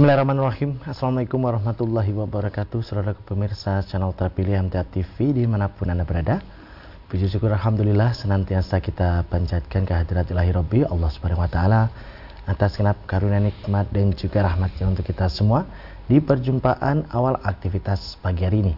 Bismillahirrahmanirrahim. 0.00 0.80
Assalamualaikum 0.88 1.44
warahmatullahi 1.44 2.08
wabarakatuh. 2.16 2.80
Saudara 2.80 3.12
pemirsa 3.12 3.84
channel 3.84 4.16
terpilih 4.16 4.56
MTA 4.64 4.80
TV 4.88 5.36
di 5.36 5.44
mana 5.44 5.68
pun 5.68 5.92
Anda 5.92 6.08
berada. 6.08 6.40
Puji 7.04 7.28
syukur 7.28 7.52
Alhamdulillah 7.52 8.16
senantiasa 8.16 8.80
kita 8.80 9.28
panjatkan 9.28 9.84
kehadirat 9.84 10.32
ilahi 10.32 10.56
Rabbi 10.56 10.88
Allah 10.88 11.04
subhanahu 11.04 11.44
wa 11.44 11.52
ta'ala 11.52 11.92
Atas 12.48 12.80
kenap 12.80 13.04
karunia 13.04 13.44
nikmat 13.44 13.92
dan 13.92 14.16
juga 14.16 14.40
rahmatnya 14.40 14.88
untuk 14.88 15.04
kita 15.04 15.28
semua 15.28 15.68
Di 16.08 16.16
perjumpaan 16.24 17.12
awal 17.12 17.36
aktivitas 17.36 18.16
pagi 18.24 18.48
hari 18.48 18.64
ini. 18.64 18.74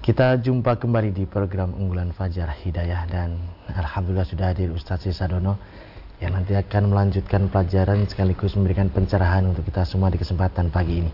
Kita 0.00 0.40
jumpa 0.40 0.80
kembali 0.80 1.12
di 1.12 1.28
program 1.28 1.76
unggulan 1.76 2.16
Fajar 2.16 2.48
Hidayah 2.48 3.04
Dan 3.12 3.36
Alhamdulillah 3.76 4.24
sudah 4.24 4.56
hadir 4.56 4.72
Ustaz 4.72 5.04
Sisadono 5.04 5.60
yang 6.20 6.36
nanti 6.36 6.52
akan 6.52 6.92
melanjutkan 6.92 7.48
pelajaran 7.48 8.04
sekaligus 8.04 8.52
memberikan 8.52 8.92
pencerahan 8.92 9.40
untuk 9.48 9.64
kita 9.64 9.88
semua 9.88 10.12
di 10.12 10.20
kesempatan 10.20 10.68
pagi 10.68 11.00
ini. 11.00 11.08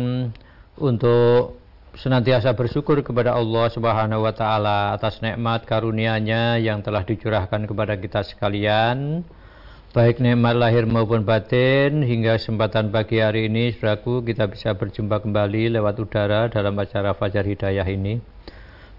untuk 0.77 1.57
senantiasa 1.97 2.53
bersyukur 2.53 3.01
kepada 3.01 3.33
Allah 3.33 3.73
Subhanahu 3.73 4.29
wa 4.29 4.37
taala 4.37 4.93
atas 4.93 5.25
nikmat 5.25 5.65
karunia-Nya 5.65 6.61
yang 6.61 6.85
telah 6.85 7.09
dicurahkan 7.09 7.65
kepada 7.65 7.97
kita 7.97 8.21
sekalian. 8.21 9.25
Baik 9.97 10.21
nikmat 10.21 10.57
lahir 10.57 10.85
maupun 10.85 11.25
batin 11.25 12.05
hingga 12.05 12.37
kesempatan 12.37 12.93
pagi 12.93 13.21
hari 13.21 13.49
ini 13.49 13.73
saudaraku 13.77 14.25
kita 14.25 14.45
bisa 14.49 14.77
berjumpa 14.77 15.25
kembali 15.25 15.73
lewat 15.73 15.97
udara 16.01 16.53
dalam 16.53 16.77
acara 16.77 17.17
Fajar 17.17 17.45
Hidayah 17.49 17.89
ini. 17.89 18.21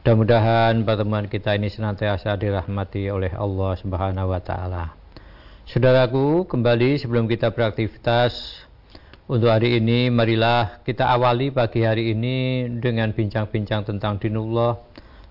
Mudah-mudahan 0.04 0.84
pertemuan 0.84 1.32
kita 1.32 1.56
ini 1.56 1.72
senantiasa 1.72 2.36
dirahmati 2.36 3.08
oleh 3.08 3.32
Allah 3.40 3.72
Subhanahu 3.80 4.36
wa 4.36 4.42
taala. 4.44 4.92
Saudaraku, 5.64 6.44
kembali 6.44 7.00
sebelum 7.00 7.24
kita 7.24 7.56
beraktivitas 7.56 8.36
untuk 9.32 9.48
hari 9.48 9.80
ini, 9.80 10.12
marilah 10.12 10.84
kita 10.84 11.08
awali 11.08 11.56
pagi 11.56 11.88
hari 11.88 12.12
ini 12.12 12.68
dengan 12.84 13.16
bincang-bincang 13.16 13.88
tentang 13.88 14.20
dinullah. 14.20 14.76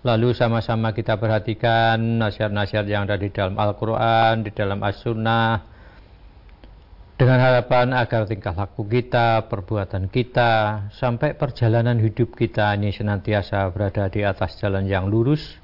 Lalu 0.08 0.32
sama-sama 0.32 0.96
kita 0.96 1.20
perhatikan 1.20 2.00
nasihat-nasihat 2.16 2.88
yang 2.88 3.04
ada 3.04 3.20
di 3.20 3.28
dalam 3.28 3.60
Al-Quran, 3.60 4.40
di 4.40 4.56
dalam 4.56 4.80
As-Sunnah, 4.80 5.68
dengan 7.22 7.38
harapan 7.38 7.94
agar 7.94 8.26
tingkah 8.26 8.50
laku 8.50 8.82
kita, 8.82 9.46
perbuatan 9.46 10.10
kita, 10.10 10.50
sampai 10.90 11.38
perjalanan 11.38 11.94
hidup 12.02 12.34
kita 12.34 12.74
ini 12.74 12.90
senantiasa 12.90 13.62
berada 13.70 14.10
di 14.10 14.26
atas 14.26 14.58
jalan 14.58 14.90
yang 14.90 15.06
lurus, 15.06 15.54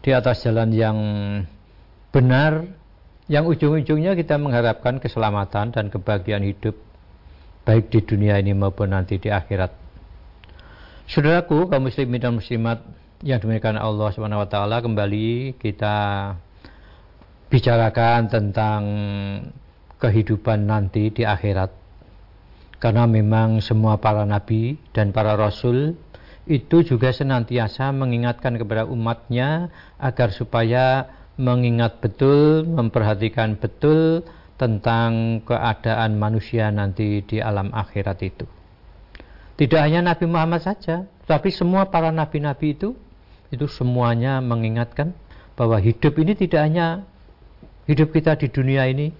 di 0.00 0.16
atas 0.16 0.40
jalan 0.48 0.72
yang 0.72 0.96
benar, 2.08 2.64
yang 3.28 3.44
ujung-ujungnya 3.44 4.16
kita 4.16 4.40
mengharapkan 4.40 4.96
keselamatan 4.96 5.76
dan 5.76 5.92
kebahagiaan 5.92 6.40
hidup, 6.40 6.72
baik 7.68 7.92
di 7.92 8.00
dunia 8.08 8.40
ini 8.40 8.56
maupun 8.56 8.96
nanti 8.96 9.20
di 9.20 9.28
akhirat. 9.28 9.76
Saudaraku, 11.04 11.68
kaum 11.68 11.84
muslimin 11.84 12.16
dan 12.16 12.32
muslimat 12.32 12.80
yang 13.20 13.44
demikian 13.44 13.76
Allah 13.76 14.08
SWT 14.08 14.56
kembali 14.56 15.60
kita 15.60 15.96
bicarakan 17.52 18.32
tentang 18.32 18.80
kehidupan 20.02 20.66
nanti 20.66 21.14
di 21.14 21.22
akhirat. 21.22 21.70
Karena 22.82 23.06
memang 23.06 23.62
semua 23.62 24.02
para 24.02 24.26
nabi 24.26 24.74
dan 24.90 25.14
para 25.14 25.38
rasul 25.38 25.94
itu 26.50 26.82
juga 26.82 27.14
senantiasa 27.14 27.94
mengingatkan 27.94 28.58
kepada 28.58 28.82
umatnya 28.90 29.70
agar 30.02 30.34
supaya 30.34 31.06
mengingat 31.38 32.02
betul, 32.02 32.66
memperhatikan 32.66 33.54
betul 33.54 34.26
tentang 34.58 35.42
keadaan 35.46 36.18
manusia 36.18 36.74
nanti 36.74 37.22
di 37.22 37.38
alam 37.38 37.70
akhirat 37.70 38.18
itu. 38.26 38.46
Tidak 39.54 39.78
hanya 39.78 40.02
Nabi 40.02 40.26
Muhammad 40.26 40.66
saja, 40.66 41.06
tapi 41.30 41.54
semua 41.54 41.86
para 41.86 42.10
nabi-nabi 42.10 42.74
itu 42.74 42.98
itu 43.54 43.66
semuanya 43.70 44.42
mengingatkan 44.42 45.14
bahwa 45.54 45.78
hidup 45.78 46.18
ini 46.18 46.34
tidak 46.34 46.66
hanya 46.66 47.06
hidup 47.86 48.10
kita 48.10 48.34
di 48.34 48.48
dunia 48.50 48.88
ini, 48.90 49.14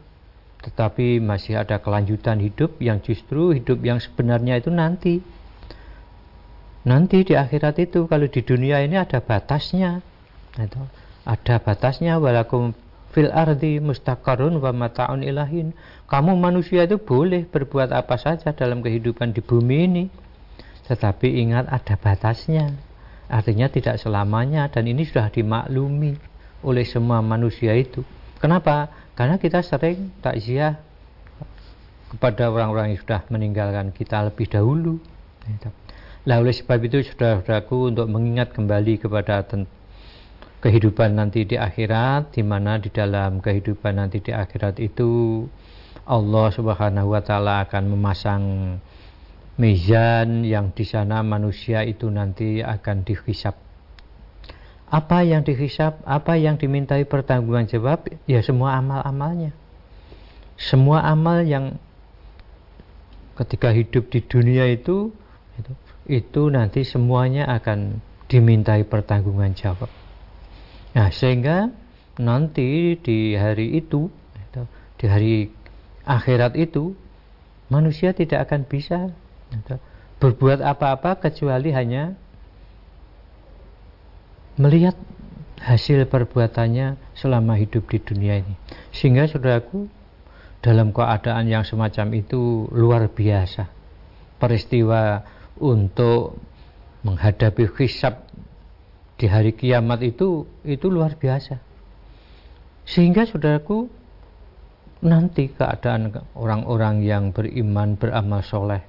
tetapi 0.62 1.18
masih 1.18 1.58
ada 1.58 1.82
kelanjutan 1.82 2.38
hidup 2.38 2.78
yang 2.78 3.02
justru 3.02 3.50
hidup 3.50 3.82
yang 3.82 3.98
sebenarnya 3.98 4.62
itu 4.62 4.70
nanti. 4.70 5.18
Nanti 6.86 7.26
di 7.26 7.34
akhirat 7.34 7.78
itu 7.82 8.06
kalau 8.06 8.26
di 8.30 8.40
dunia 8.42 8.78
ini 8.82 8.94
ada 8.94 9.18
batasnya. 9.18 10.02
Itu. 10.54 10.82
Ada 11.26 11.62
batasnya 11.62 12.18
walakum 12.18 12.74
fil 13.10 13.30
ardi 13.30 13.82
mustaqarrun 13.82 14.62
wa 14.62 14.70
mataun 14.70 15.26
ilahin. 15.26 15.74
Kamu 16.06 16.38
manusia 16.38 16.86
itu 16.86 16.98
boleh 16.98 17.46
berbuat 17.46 17.90
apa 17.90 18.14
saja 18.18 18.54
dalam 18.54 18.82
kehidupan 18.82 19.34
di 19.34 19.42
bumi 19.42 19.78
ini. 19.86 20.04
Tetapi 20.86 21.42
ingat 21.42 21.70
ada 21.70 21.94
batasnya. 21.98 22.70
Artinya 23.30 23.66
tidak 23.66 23.98
selamanya 23.98 24.70
dan 24.70 24.86
ini 24.86 25.06
sudah 25.06 25.30
dimaklumi 25.30 26.18
oleh 26.62 26.86
semua 26.86 27.18
manusia 27.18 27.74
itu. 27.74 28.06
Kenapa? 28.38 29.01
Karena 29.12 29.36
kita 29.36 29.60
sering 29.60 30.08
takziah 30.24 30.80
kepada 32.12 32.48
orang-orang 32.52 32.92
yang 32.92 33.00
sudah 33.00 33.20
meninggalkan 33.28 33.92
kita 33.92 34.20
lebih 34.24 34.48
dahulu. 34.48 35.00
Nah, 36.22 36.38
oleh 36.38 36.54
sebab 36.54 36.78
itu 36.86 37.02
saudara-saudaraku 37.02 37.92
untuk 37.92 38.06
mengingat 38.08 38.52
kembali 38.54 39.00
kepada 39.00 39.42
kehidupan 40.62 41.18
nanti 41.18 41.48
di 41.48 41.58
akhirat, 41.58 42.36
di 42.36 42.42
mana 42.46 42.78
di 42.78 42.92
dalam 42.92 43.42
kehidupan 43.42 43.98
nanti 43.98 44.22
di 44.22 44.30
akhirat 44.30 44.78
itu 44.78 45.44
Allah 46.06 46.46
Subhanahu 46.50 47.14
wa 47.14 47.22
taala 47.22 47.62
akan 47.66 47.84
memasang 47.94 48.42
mizan 49.58 50.42
yang 50.42 50.74
di 50.74 50.82
sana 50.82 51.22
manusia 51.22 51.84
itu 51.86 52.10
nanti 52.10 52.58
akan 52.58 53.06
dihisap 53.06 53.54
apa 54.92 55.24
yang 55.24 55.40
dihisap, 55.40 56.04
apa 56.04 56.36
yang 56.36 56.60
dimintai 56.60 57.08
pertanggungan 57.08 57.64
jawab, 57.64 58.12
ya 58.28 58.44
semua 58.44 58.76
amal-amalnya. 58.76 59.56
Semua 60.60 61.00
amal 61.08 61.48
yang 61.48 61.80
ketika 63.40 63.72
hidup 63.72 64.12
di 64.12 64.20
dunia 64.20 64.68
itu, 64.68 65.08
itu, 65.56 65.72
itu 66.12 66.42
nanti 66.52 66.84
semuanya 66.84 67.48
akan 67.56 68.04
dimintai 68.28 68.84
pertanggungan 68.84 69.56
jawab. 69.56 69.88
Nah, 70.92 71.08
sehingga 71.08 71.72
nanti 72.20 73.00
di 73.00 73.32
hari 73.32 73.80
itu, 73.80 74.12
di 75.00 75.06
hari 75.08 75.48
akhirat 76.04 76.52
itu, 76.60 76.92
manusia 77.72 78.12
tidak 78.12 78.44
akan 78.44 78.68
bisa 78.68 79.08
berbuat 80.20 80.60
apa-apa 80.60 81.16
kecuali 81.16 81.72
hanya 81.72 82.12
melihat 84.60 84.96
hasil 85.62 86.10
perbuatannya 86.10 86.98
selama 87.14 87.54
hidup 87.56 87.86
di 87.88 87.98
dunia 88.02 88.42
ini. 88.42 88.54
Sehingga 88.90 89.30
saudaraku 89.30 89.86
dalam 90.62 90.90
keadaan 90.90 91.46
yang 91.46 91.62
semacam 91.62 92.18
itu 92.18 92.66
luar 92.74 93.06
biasa. 93.08 93.70
Peristiwa 94.42 95.22
untuk 95.62 96.38
menghadapi 97.06 97.70
hisab 97.78 98.26
di 99.18 99.30
hari 99.30 99.54
kiamat 99.54 100.02
itu 100.02 100.50
itu 100.66 100.86
luar 100.90 101.14
biasa. 101.14 101.62
Sehingga 102.82 103.22
saudaraku 103.22 103.86
nanti 105.02 105.50
keadaan 105.50 106.10
orang-orang 106.34 107.06
yang 107.06 107.30
beriman 107.30 107.94
beramal 107.94 108.42
soleh 108.42 108.82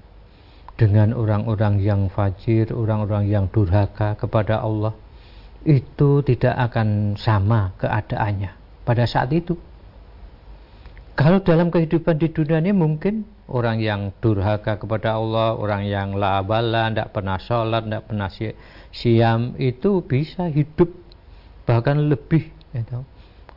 dengan 0.73 1.13
orang-orang 1.13 1.77
yang 1.77 2.09
fajir, 2.09 2.73
orang-orang 2.73 3.29
yang 3.29 3.45
durhaka 3.49 4.17
kepada 4.17 4.57
Allah 4.61 4.97
itu 5.63 6.23
tidak 6.27 6.55
akan 6.71 7.15
sama 7.15 7.71
keadaannya 7.79 8.51
pada 8.83 9.03
saat 9.07 9.31
itu. 9.31 9.55
Kalau 11.13 11.39
dalam 11.45 11.69
kehidupan 11.69 12.17
di 12.17 12.27
dunia 12.33 12.57
ini 12.57 12.73
mungkin 12.73 13.23
orang 13.45 13.77
yang 13.77 14.09
durhaka 14.17 14.81
kepada 14.81 15.13
Allah, 15.13 15.53
orang 15.53 15.85
yang 15.85 16.17
labala, 16.17 16.89
tidak 16.89 17.13
pernah 17.13 17.37
sholat, 17.37 17.85
tidak 17.85 18.03
pernah 18.09 18.29
si 18.33 18.49
siam, 18.89 19.53
itu 19.61 20.01
bisa 20.01 20.49
hidup 20.49 20.89
bahkan 21.69 22.09
lebih 22.09 22.49
gitu, 22.73 23.05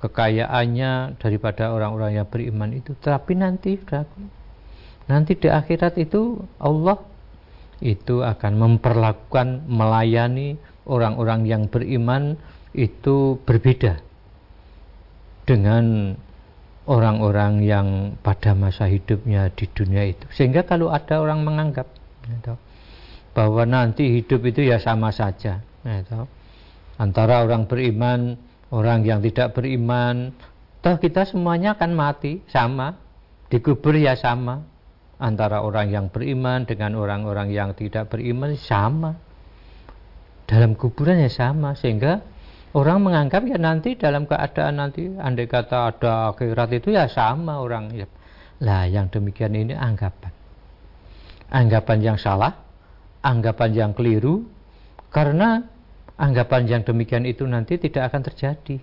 kekayaannya 0.05 1.17
daripada 1.17 1.73
orang-orang 1.73 2.20
yang 2.23 2.29
beriman 2.29 2.76
itu. 2.76 2.93
Tapi 3.00 3.32
nanti, 3.35 3.81
nanti 5.09 5.32
di 5.32 5.49
akhirat 5.49 5.97
itu 5.97 6.44
Allah 6.61 7.00
itu 7.81 8.20
akan 8.20 8.52
memperlakukan 8.56 9.69
melayani 9.69 10.61
orang-orang 10.87 11.44
yang 11.44 11.62
beriman 11.67 12.38
itu 12.73 13.38
berbeda 13.43 13.99
dengan 15.47 16.15
orang-orang 16.87 17.62
yang 17.67 17.88
pada 18.23 18.55
masa 18.55 18.87
hidupnya 18.87 19.50
di 19.50 19.67
dunia 19.67 20.06
itu. 20.06 20.27
Sehingga 20.31 20.62
kalau 20.62 20.91
ada 20.91 21.19
orang 21.19 21.43
menganggap 21.43 21.91
gitu, 22.27 22.55
bahwa 23.35 23.62
nanti 23.67 24.23
hidup 24.23 24.43
itu 24.47 24.67
ya 24.67 24.79
sama 24.79 25.11
saja, 25.11 25.62
gitu, 25.83 26.31
antara 26.99 27.43
orang 27.43 27.67
beriman, 27.67 28.38
orang 28.71 29.03
yang 29.03 29.19
tidak 29.23 29.55
beriman, 29.55 30.31
toh 30.83 30.97
kita 30.99 31.27
semuanya 31.27 31.75
akan 31.75 31.93
mati 31.94 32.43
sama, 32.47 32.94
dikubur 33.50 33.99
ya 33.99 34.15
sama, 34.15 34.62
antara 35.19 35.62
orang 35.62 35.91
yang 35.91 36.06
beriman 36.11 36.67
dengan 36.67 36.94
orang-orang 36.99 37.50
yang 37.50 37.75
tidak 37.75 38.12
beriman 38.12 38.55
sama 38.55 39.25
dalam 40.56 40.73
kuburan 40.73 41.20
ya 41.20 41.29
sama 41.29 41.76
sehingga 41.76 42.25
orang 42.73 43.05
menganggap 43.05 43.44
ya 43.44 43.61
nanti 43.61 43.93
dalam 43.93 44.25
keadaan 44.25 44.81
nanti 44.81 45.05
andai 45.20 45.44
kata 45.44 45.93
ada 45.93 46.32
akhirat 46.32 46.73
itu 46.73 46.97
ya 46.97 47.12
sama 47.12 47.61
orang. 47.61 47.93
Ya 47.93 48.08
lah 48.64 48.88
yang 48.88 49.12
demikian 49.12 49.53
ini 49.53 49.76
anggapan. 49.76 50.32
Anggapan 51.53 51.99
yang 52.00 52.17
salah 52.17 52.56
anggapan 53.20 53.70
yang 53.76 53.93
keliru 53.93 54.49
karena 55.12 55.69
anggapan 56.17 56.64
yang 56.64 56.82
demikian 56.88 57.29
itu 57.29 57.44
nanti 57.44 57.76
tidak 57.76 58.09
akan 58.09 58.25
terjadi. 58.25 58.76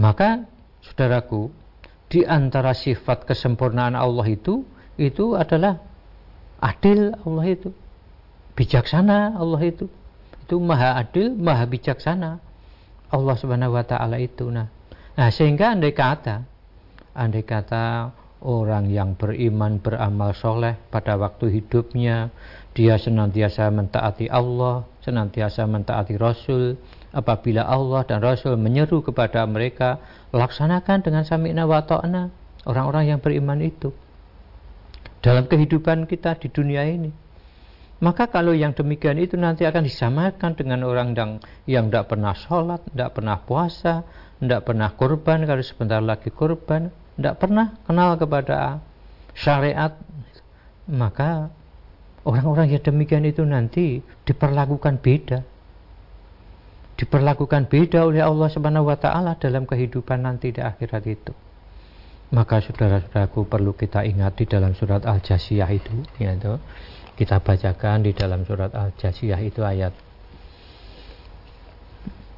Maka 0.00 0.48
saudaraku 0.80 1.52
di 2.08 2.24
antara 2.24 2.72
sifat 2.72 3.28
kesempurnaan 3.28 3.92
Allah 3.92 4.24
itu 4.32 4.64
itu 4.96 5.36
adalah 5.36 5.76
adil 6.64 7.12
Allah 7.20 7.44
itu 7.52 7.68
bijaksana 8.56 9.36
Allah 9.36 9.60
itu 9.68 9.92
itu 10.52 10.60
maha 10.60 11.00
adil, 11.00 11.32
maha 11.32 11.64
bijaksana. 11.64 12.36
Allah 13.08 13.36
Subhanahu 13.40 13.72
wa 13.72 13.80
taala 13.88 14.20
itu. 14.20 14.52
Nah, 14.52 14.68
nah 15.16 15.32
sehingga 15.32 15.72
andai 15.72 15.96
kata 15.96 16.44
andai 17.16 17.40
kata 17.40 18.12
orang 18.44 18.92
yang 18.92 19.16
beriman 19.16 19.80
beramal 19.80 20.36
soleh 20.36 20.76
pada 20.92 21.16
waktu 21.16 21.48
hidupnya 21.56 22.28
dia 22.76 23.00
senantiasa 23.00 23.72
mentaati 23.72 24.28
Allah, 24.28 24.84
senantiasa 25.00 25.64
mentaati 25.64 26.20
Rasul. 26.20 26.76
Apabila 27.16 27.64
Allah 27.64 28.04
dan 28.04 28.20
Rasul 28.20 28.60
menyeru 28.60 29.00
kepada 29.00 29.48
mereka, 29.48 30.00
laksanakan 30.36 31.00
dengan 31.00 31.24
sami'na 31.24 31.64
wa 31.64 31.80
ta'na. 31.80 32.28
Orang-orang 32.68 33.08
yang 33.08 33.20
beriman 33.24 33.56
itu 33.64 33.88
dalam 35.24 35.48
kehidupan 35.48 36.04
kita 36.04 36.36
di 36.36 36.52
dunia 36.52 36.84
ini 36.84 37.21
maka 38.02 38.26
kalau 38.26 38.50
yang 38.50 38.74
demikian 38.74 39.14
itu 39.22 39.38
nanti 39.38 39.62
akan 39.62 39.86
disamakan 39.86 40.58
dengan 40.58 40.82
orang 40.82 41.14
yang 41.14 41.30
yang 41.70 41.84
tidak 41.86 42.10
pernah 42.10 42.34
sholat, 42.34 42.82
tidak 42.90 43.14
pernah 43.14 43.38
puasa, 43.38 44.02
tidak 44.42 44.66
pernah 44.66 44.90
kurban, 44.98 45.46
kalau 45.46 45.62
sebentar 45.62 46.02
lagi 46.02 46.34
kurban, 46.34 46.90
tidak 47.14 47.38
pernah 47.38 47.78
kenal 47.86 48.18
kepada 48.18 48.82
syariat. 49.38 49.94
Maka 50.90 51.54
orang-orang 52.26 52.74
yang 52.74 52.82
demikian 52.82 53.22
itu 53.22 53.46
nanti 53.46 54.02
diperlakukan 54.26 54.98
beda. 54.98 55.46
Diperlakukan 56.98 57.70
beda 57.70 58.02
oleh 58.02 58.26
Allah 58.26 58.50
Subhanahu 58.50 58.90
wa 58.90 58.98
taala 58.98 59.38
dalam 59.38 59.62
kehidupan 59.62 60.26
nanti 60.26 60.50
di 60.50 60.58
akhirat 60.58 61.06
itu. 61.06 61.30
Maka 62.34 62.58
saudara-saudaraku 62.66 63.46
perlu 63.46 63.78
kita 63.78 64.02
ingat 64.02 64.42
di 64.42 64.50
dalam 64.50 64.74
surat 64.74 65.06
Al-Jasiyah 65.06 65.70
itu, 65.70 66.02
ya, 66.18 66.34
kita 67.22 67.38
bacakan 67.38 68.02
di 68.02 68.10
dalam 68.10 68.42
surat 68.42 68.74
Al-Jasiyah 68.74 69.38
itu 69.46 69.62
ayat 69.62 69.94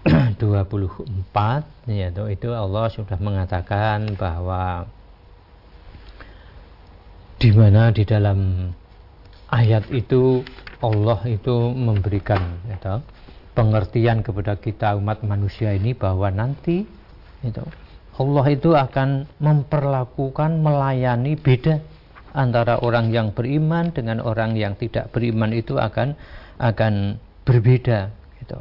24 0.37 1.09
yaitu 1.89 2.23
itu 2.29 2.53
Allah 2.53 2.93
sudah 2.93 3.17
mengatakan 3.17 4.13
bahwa 4.21 4.85
di 7.41 7.49
mana 7.57 7.97
di 7.97 8.05
dalam 8.05 8.69
ayat 9.49 9.89
itu 9.89 10.45
Allah 10.85 11.25
itu 11.33 11.73
memberikan 11.73 12.61
yaitu, 12.69 13.01
pengertian 13.57 14.21
kepada 14.21 14.61
kita 14.61 15.01
umat 15.01 15.25
manusia 15.25 15.73
ini 15.73 15.97
bahwa 15.97 16.29
nanti 16.29 16.85
itu 17.41 17.65
Allah 18.21 18.53
itu 18.53 18.77
akan 18.77 19.33
memperlakukan 19.41 20.61
melayani 20.61 21.41
beda 21.41 21.94
antara 22.35 22.83
orang 22.83 23.15
yang 23.15 23.31
beriman 23.31 23.95
dengan 23.95 24.19
orang 24.21 24.59
yang 24.59 24.75
tidak 24.75 25.15
beriman 25.15 25.55
itu 25.55 25.79
akan 25.79 26.19
akan 26.59 27.23
berbeda 27.47 28.11
gitu. 28.43 28.59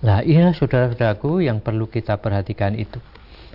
Nah, 0.00 0.24
iya 0.24 0.50
saudara-saudaraku 0.56 1.44
yang 1.44 1.62
perlu 1.62 1.86
kita 1.86 2.18
perhatikan 2.18 2.72
itu. 2.74 2.98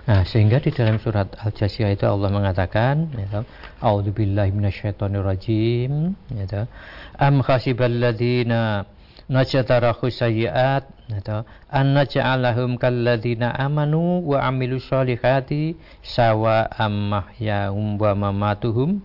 Nah, 0.06 0.22
sehingga 0.22 0.62
di 0.62 0.70
dalam 0.70 1.02
surat 1.02 1.34
Al-Jasiyah 1.34 1.90
itu 1.90 2.06
Allah 2.06 2.30
mengatakan, 2.30 3.10
ya, 3.10 3.42
A'udzubillahi 3.82 4.54
minasyaitonirrajim, 4.54 6.14
ya, 6.30 6.70
Am 7.18 7.42
khasiballadzina 7.42 8.86
najatarahu 9.26 10.06
sayyi'at, 10.06 10.86
ya, 11.10 11.42
an 11.66 11.98
naj'alahum 11.98 12.78
kalladzina 12.78 13.50
amanu 13.58 14.22
wa 14.22 14.46
amilus 14.46 14.86
solihati 14.86 15.74
sawa 16.06 16.70
mahyahum 16.86 17.98
wa 17.98 18.14
mamatuhum 18.14 19.02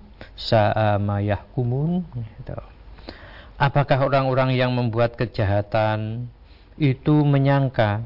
sa'amayahkumun 0.48 2.02
gitu. 2.16 2.58
Apakah 3.62 4.02
orang-orang 4.02 4.58
yang 4.58 4.74
membuat 4.74 5.14
kejahatan 5.14 6.26
itu 6.82 7.22
menyangka 7.22 8.02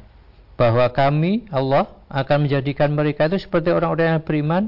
bahwa 0.59 0.87
kami 0.91 1.47
Allah 1.47 1.87
akan 2.11 2.47
menjadikan 2.47 2.91
mereka 2.91 3.31
itu 3.31 3.47
seperti 3.47 3.71
orang-orang 3.71 4.19
yang 4.19 4.23
beriman 4.23 4.63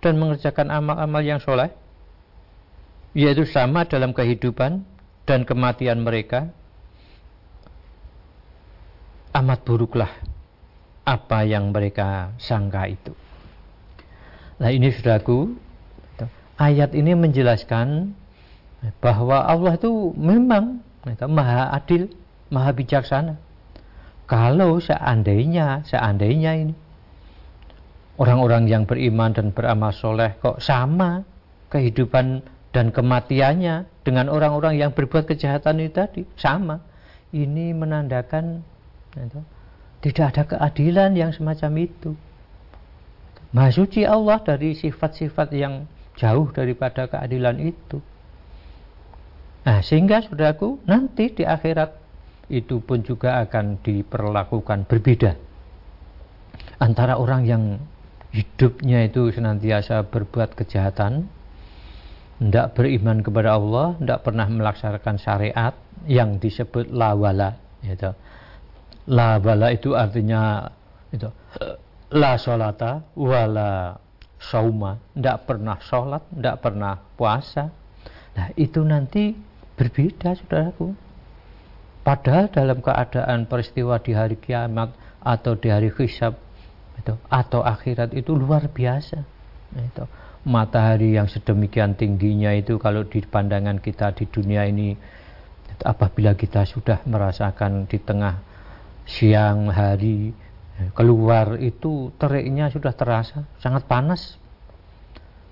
dan 0.00 0.16
mengerjakan 0.16 0.72
amal-amal 0.72 1.20
yang 1.20 1.40
soleh 1.40 1.68
yaitu 3.12 3.44
sama 3.44 3.84
dalam 3.84 4.16
kehidupan 4.16 4.86
dan 5.28 5.44
kematian 5.44 6.00
mereka 6.00 6.48
amat 9.36 9.60
buruklah 9.62 10.10
apa 11.04 11.42
yang 11.46 11.70
mereka 11.74 12.34
sangka 12.38 12.86
itu. 12.86 13.12
Nah 14.60 14.70
ini 14.70 14.92
saudaraku 14.92 15.56
ayat 16.60 16.92
ini 16.92 17.16
menjelaskan 17.16 18.12
bahwa 19.00 19.48
Allah 19.48 19.80
itu 19.80 20.12
memang 20.12 20.84
maha 21.32 21.72
adil, 21.72 22.12
maha 22.52 22.76
bijaksana. 22.76 23.40
Kalau 24.28 24.78
seandainya, 24.78 25.82
seandainya 25.88 26.52
ini 26.54 26.74
orang-orang 28.20 28.68
yang 28.68 28.84
beriman 28.84 29.32
dan 29.32 29.50
beramal 29.50 29.90
soleh 29.96 30.36
kok 30.38 30.60
sama 30.60 31.24
kehidupan 31.72 32.44
dan 32.70 32.94
kematiannya 32.94 33.88
dengan 34.04 34.30
orang-orang 34.30 34.78
yang 34.78 34.92
berbuat 34.92 35.26
kejahatan 35.26 35.82
itu 35.82 35.96
tadi 35.96 36.22
sama. 36.36 36.84
Ini 37.30 37.74
menandakan 37.74 38.62
itu, 39.16 39.40
tidak 40.02 40.24
ada 40.34 40.42
keadilan 40.46 41.14
yang 41.16 41.30
semacam 41.34 41.88
itu. 41.90 42.12
Maha 43.50 43.70
suci 43.74 44.06
Allah 44.06 44.38
dari 44.42 44.78
sifat-sifat 44.78 45.50
yang 45.58 45.90
jauh 46.20 46.52
daripada 46.52 47.08
keadilan 47.08 47.56
itu. 47.64 48.04
Nah, 49.64 49.80
sehingga 49.80 50.20
saudaraku, 50.20 50.84
nanti 50.84 51.32
di 51.32 51.48
akhirat 51.48 51.96
itu 52.52 52.84
pun 52.84 53.00
juga 53.00 53.40
akan 53.40 53.80
diperlakukan 53.80 54.84
berbeda 54.84 55.50
antara 56.80 57.20
orang 57.20 57.42
yang 57.44 57.62
hidupnya 58.32 59.04
itu 59.06 59.28
senantiasa 59.30 60.08
berbuat 60.08 60.56
kejahatan, 60.56 61.28
tidak 62.40 62.66
beriman 62.72 63.20
kepada 63.20 63.60
Allah, 63.60 63.94
tidak 64.00 64.20
pernah 64.24 64.48
melaksanakan 64.48 65.16
syariat 65.20 65.74
yang 66.08 66.40
disebut 66.40 66.88
lawala. 66.88 67.60
Gitu. 67.84 68.10
Lawala 69.12 69.68
itu 69.76 69.92
artinya 69.92 70.72
itu 71.12 71.28
la 72.10 72.38
solata 72.40 73.04
wala 73.14 73.98
sauma, 74.40 74.96
tidak 75.12 75.44
pernah 75.44 75.76
sholat, 75.84 76.24
tidak 76.32 76.56
pernah 76.64 76.96
puasa. 77.14 77.68
Nah, 78.32 78.48
itu 78.56 78.80
nanti 78.80 79.36
berbeda, 79.76 80.32
saudaraku. 80.40 80.96
Padahal 82.00 82.48
dalam 82.48 82.80
keadaan 82.80 83.44
peristiwa 83.44 84.00
di 84.00 84.16
hari 84.16 84.40
kiamat 84.40 84.96
atau 85.20 85.52
di 85.52 85.68
hari 85.68 85.92
hisab 85.92 86.40
itu 86.96 87.12
atau 87.28 87.60
akhirat 87.60 88.16
itu 88.16 88.32
luar 88.32 88.72
biasa. 88.72 89.20
Nah, 89.76 89.84
itu 89.84 90.04
matahari 90.48 91.20
yang 91.20 91.28
sedemikian 91.28 91.92
tingginya 91.92 92.56
itu 92.56 92.80
kalau 92.80 93.04
di 93.04 93.20
pandangan 93.20 93.76
kita 93.76 94.16
di 94.16 94.24
dunia 94.24 94.64
ini 94.64 94.96
apabila 95.84 96.32
kita 96.32 96.64
sudah 96.64 97.04
merasakan 97.04 97.84
di 97.84 98.00
tengah 98.00 98.40
siang 99.04 99.68
hari 99.68 100.32
keluar 100.96 101.60
itu 101.60 102.14
teriknya 102.16 102.72
sudah 102.72 102.96
terasa 102.96 103.44
sangat 103.60 103.84
panas 103.84 104.40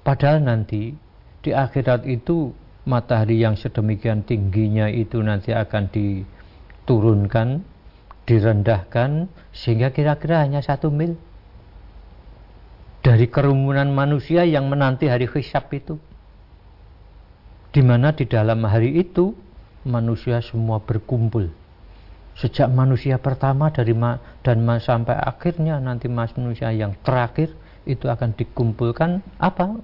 padahal 0.02 0.40
nanti 0.40 0.96
di 1.44 1.50
akhirat 1.52 2.08
itu 2.08 2.52
matahari 2.88 3.44
yang 3.44 3.54
sedemikian 3.54 4.24
tingginya 4.24 4.88
itu 4.88 5.20
nanti 5.20 5.52
akan 5.52 5.92
diturunkan 5.92 7.60
direndahkan 8.28 9.28
sehingga 9.56 9.92
kira-kira 9.92 10.44
hanya 10.44 10.60
satu 10.60 10.92
mil 10.92 11.16
dari 13.00 13.24
kerumunan 13.32 13.88
manusia 13.88 14.44
yang 14.44 14.68
menanti 14.68 15.08
hari 15.08 15.24
hisab 15.32 15.72
itu. 15.72 15.96
Di 17.72 17.80
mana 17.80 18.12
di 18.12 18.28
dalam 18.28 18.60
hari 18.68 19.00
itu 19.00 19.32
manusia 19.88 20.44
semua 20.44 20.76
berkumpul. 20.84 21.48
Sejak 22.38 22.70
manusia 22.70 23.18
pertama 23.18 23.74
dari 23.74 23.90
ma 23.90 24.14
dan 24.46 24.62
ma 24.62 24.78
sampai 24.78 25.18
akhirnya 25.18 25.82
nanti 25.82 26.06
manusia 26.06 26.70
yang 26.70 26.94
terakhir 27.02 27.50
itu 27.82 28.06
akan 28.06 28.30
dikumpulkan 28.38 29.26
apa? 29.42 29.82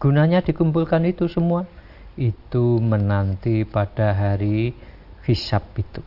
Gunanya 0.00 0.40
dikumpulkan 0.40 1.04
itu 1.04 1.28
semua 1.28 1.68
itu 2.16 2.80
menanti 2.80 3.68
pada 3.68 4.16
hari 4.16 4.72
hisab 5.28 5.60
itu. 5.76 6.00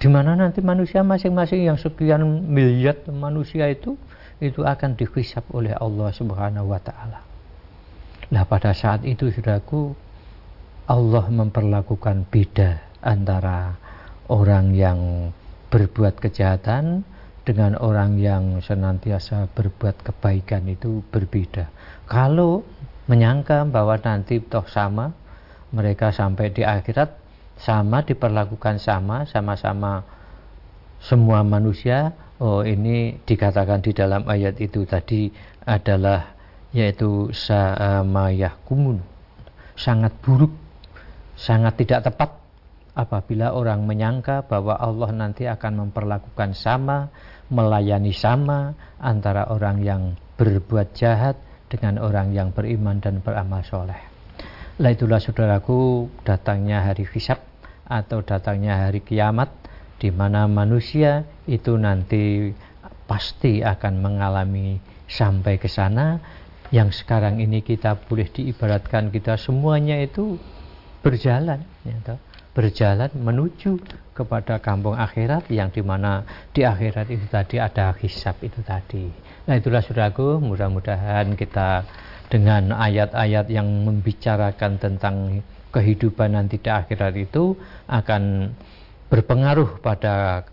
Di 0.00 0.08
mana 0.08 0.32
nanti 0.34 0.64
manusia 0.64 1.04
masing-masing 1.04 1.68
yang 1.68 1.76
sekian 1.76 2.24
miliar 2.48 2.96
manusia 3.12 3.68
itu 3.68 4.00
itu 4.42 4.64
akan 4.64 4.96
dihisap 4.98 5.46
oleh 5.54 5.76
Allah 5.76 6.10
Subhanahu 6.10 6.72
wa 6.72 6.80
taala. 6.80 7.22
Nah, 8.32 8.48
pada 8.48 8.72
saat 8.72 9.04
itu 9.04 9.28
Saudaraku 9.28 9.92
Allah 10.88 11.28
memperlakukan 11.28 12.26
beda 12.32 12.80
antara 13.04 13.76
orang 14.30 14.76
yang 14.76 15.30
berbuat 15.72 16.20
kejahatan 16.20 17.02
dengan 17.42 17.74
orang 17.80 18.20
yang 18.22 18.62
senantiasa 18.62 19.50
berbuat 19.50 20.06
kebaikan 20.06 20.68
itu 20.70 21.02
berbeda. 21.10 21.72
Kalau 22.06 22.62
menyangka 23.10 23.66
bahwa 23.66 23.98
nanti 23.98 24.38
toh 24.38 24.68
sama, 24.70 25.10
mereka 25.74 26.14
sampai 26.14 26.54
di 26.54 26.62
akhirat 26.62 27.18
sama 27.58 28.06
diperlakukan 28.06 28.78
sama, 28.78 29.26
sama-sama 29.26 30.06
semua 31.02 31.42
manusia 31.42 32.14
oh 32.38 32.62
ini 32.62 33.18
dikatakan 33.26 33.82
di 33.82 33.90
dalam 33.90 34.22
ayat 34.30 34.58
itu 34.62 34.86
tadi 34.86 35.30
adalah 35.66 36.34
yaitu 36.70 37.30
samayah 37.34 38.54
kumun 38.66 39.02
sangat 39.74 40.14
buruk 40.22 40.50
sangat 41.34 41.74
tidak 41.78 42.06
tepat 42.06 42.41
apabila 42.92 43.56
orang 43.56 43.88
menyangka 43.88 44.44
bahwa 44.44 44.76
Allah 44.76 45.10
nanti 45.12 45.48
akan 45.48 45.88
memperlakukan 45.88 46.52
sama 46.52 47.08
melayani 47.48 48.12
sama 48.12 48.76
antara 49.00 49.48
orang 49.48 49.80
yang 49.84 50.02
berbuat 50.36 50.96
jahat 50.96 51.36
dengan 51.68 52.00
orang 52.00 52.36
yang 52.36 52.52
beriman 52.52 53.00
dan 53.00 53.24
beramal 53.24 53.64
soleh. 53.64 53.96
Lah 54.80 54.90
itulah 54.92 55.20
saudaraku 55.20 56.08
datangnya 56.24 56.84
hari 56.84 57.04
hisab 57.08 57.40
atau 57.88 58.24
datangnya 58.24 58.88
hari 58.88 59.04
kiamat 59.04 59.52
di 60.00 60.08
mana 60.08 60.48
manusia 60.48 61.28
itu 61.44 61.76
nanti 61.76 62.52
pasti 63.04 63.60
akan 63.60 64.00
mengalami 64.00 64.80
sampai 65.08 65.60
ke 65.60 65.68
sana 65.68 66.16
yang 66.72 66.88
sekarang 66.88 67.36
ini 67.38 67.60
kita 67.60 68.00
boleh 68.08 68.32
diibaratkan 68.32 69.12
kita 69.12 69.36
semuanya 69.36 70.00
itu 70.00 70.40
berjalan 71.04 71.60
ya, 71.84 72.16
berjalan 72.52 73.08
menuju 73.16 73.80
kepada 74.12 74.60
kampung 74.60 74.92
akhirat 74.92 75.48
yang 75.48 75.72
di 75.72 75.80
mana 75.80 76.24
di 76.52 76.68
akhirat 76.68 77.08
itu 77.08 77.24
tadi 77.32 77.56
ada 77.56 77.96
hisab 77.96 78.36
itu 78.44 78.60
tadi 78.60 79.08
nah 79.48 79.56
itulah 79.56 79.80
saudaraku 79.80 80.36
mudah-mudahan 80.38 81.32
kita 81.32 81.88
dengan 82.28 82.76
ayat-ayat 82.76 83.48
yang 83.48 83.68
membicarakan 83.88 84.80
tentang 84.80 85.40
kehidupan 85.72 86.36
nanti 86.36 86.60
di 86.60 86.68
akhirat 86.68 87.16
itu 87.16 87.56
akan 87.88 88.52
berpengaruh 89.08 89.80
pada 89.80 90.44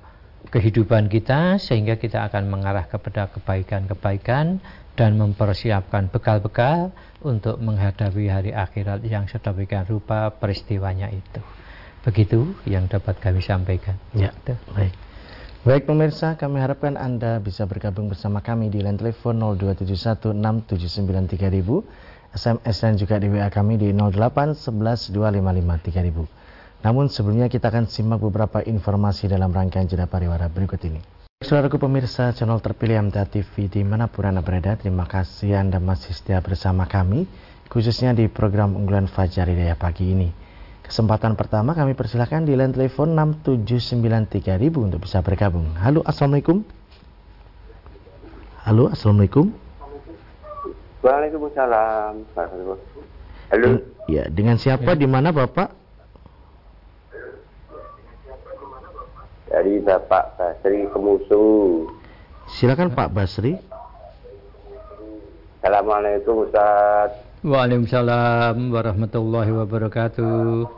kehidupan 0.48 1.12
kita 1.12 1.60
sehingga 1.60 2.00
kita 2.00 2.28
akan 2.32 2.48
mengarah 2.48 2.88
kepada 2.88 3.28
kebaikan-kebaikan 3.28 4.64
dan 4.96 5.12
mempersiapkan 5.16 6.12
bekal-bekal 6.12 6.92
untuk 7.24 7.60
menghadapi 7.60 8.28
hari 8.28 8.52
akhirat 8.52 9.04
yang 9.08 9.28
sedemikian 9.28 9.88
rupa 9.88 10.32
peristiwanya 10.32 11.08
itu. 11.12 11.40
Begitu 12.08 12.56
yang 12.64 12.88
dapat 12.88 13.20
kami 13.20 13.44
sampaikan. 13.44 14.00
Ya, 14.16 14.32
baik. 14.76 14.96
Baik 15.60 15.92
pemirsa, 15.92 16.40
kami 16.40 16.64
harapkan 16.64 16.96
Anda 16.96 17.44
bisa 17.44 17.68
bergabung 17.68 18.08
bersama 18.08 18.40
kami 18.40 18.72
di 18.72 18.80
line 18.80 18.96
telepon 18.96 19.44
02716793000, 19.60 21.84
SMS 22.32 22.78
dan 22.80 22.96
juga 22.96 23.20
di 23.20 23.28
WA 23.28 23.52
kami 23.52 23.76
di 23.76 23.92
08112553000. 23.92 26.80
Namun 26.80 27.12
sebelumnya 27.12 27.52
kita 27.52 27.76
akan 27.76 27.92
simak 27.92 28.24
beberapa 28.24 28.64
informasi 28.64 29.28
dalam 29.28 29.52
rangkaian 29.52 29.84
jeda 29.84 30.08
pariwara 30.08 30.48
berikut 30.48 30.80
ini. 30.88 31.04
Saudaraku 31.44 31.76
pemirsa 31.76 32.32
channel 32.32 32.64
terpilih 32.64 33.12
MTA 33.12 33.28
TV 33.28 33.68
di 33.68 33.84
mana 33.84 34.08
pun 34.08 34.32
Anda 34.32 34.40
berada, 34.40 34.80
terima 34.80 35.12
kasih 35.12 35.60
Anda 35.60 35.84
masih 35.84 36.16
setia 36.16 36.40
bersama 36.40 36.88
kami, 36.88 37.28
khususnya 37.68 38.16
di 38.16 38.32
program 38.32 38.80
unggulan 38.80 39.12
Fajar 39.12 39.52
Hidayah 39.52 39.76
pagi 39.76 40.16
ini. 40.16 40.48
Kesempatan 40.90 41.38
pertama 41.38 41.78
kami 41.78 41.94
persilahkan 41.94 42.50
di 42.50 42.58
line 42.58 42.74
telepon 42.74 43.14
6793000 43.14 44.74
untuk 44.74 45.06
bisa 45.06 45.22
bergabung. 45.22 45.78
Halo, 45.78 46.02
Assalamualaikum. 46.02 46.66
Halo, 48.66 48.90
Assalamualaikum. 48.90 49.54
Waalaikumsalam. 51.06 52.26
Halo. 53.54 53.70
Ya, 54.10 54.26
dengan 54.28 54.58
siapa? 54.58 54.98
Ya. 54.98 55.06
Di 55.06 55.08
mana 55.08 55.30
Bapak? 55.30 55.80
dari 59.50 59.82
Bapak 59.82 60.38
Basri 60.38 60.86
Kemusu. 60.94 61.46
Silakan 62.48 62.94
Pak 62.94 63.10
Basri. 63.12 63.58
Assalamualaikum 65.60 66.48
Ustaz. 66.48 67.20
Waalaikumsalam 67.44 68.56
warahmatullahi 68.72 69.52
wabarakatuh. 69.52 70.70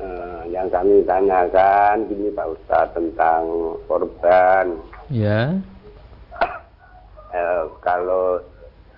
Uh, 0.00 0.42
yang 0.66 0.82
kami 0.82 1.06
tanyakan 1.06 2.10
gini 2.10 2.34
Pak 2.34 2.50
Ustaz 2.58 2.90
tentang 2.90 3.46
korban. 3.86 4.74
Ya. 5.06 5.54
Uh, 7.30 7.70
kalau 7.86 8.42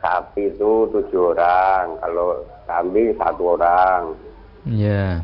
sapi 0.01 0.49
itu 0.49 0.89
tujuh 0.89 1.37
orang, 1.37 2.01
kalau 2.01 2.41
kambing 2.65 3.13
satu 3.21 3.61
orang. 3.61 4.17
Ya 4.65 5.21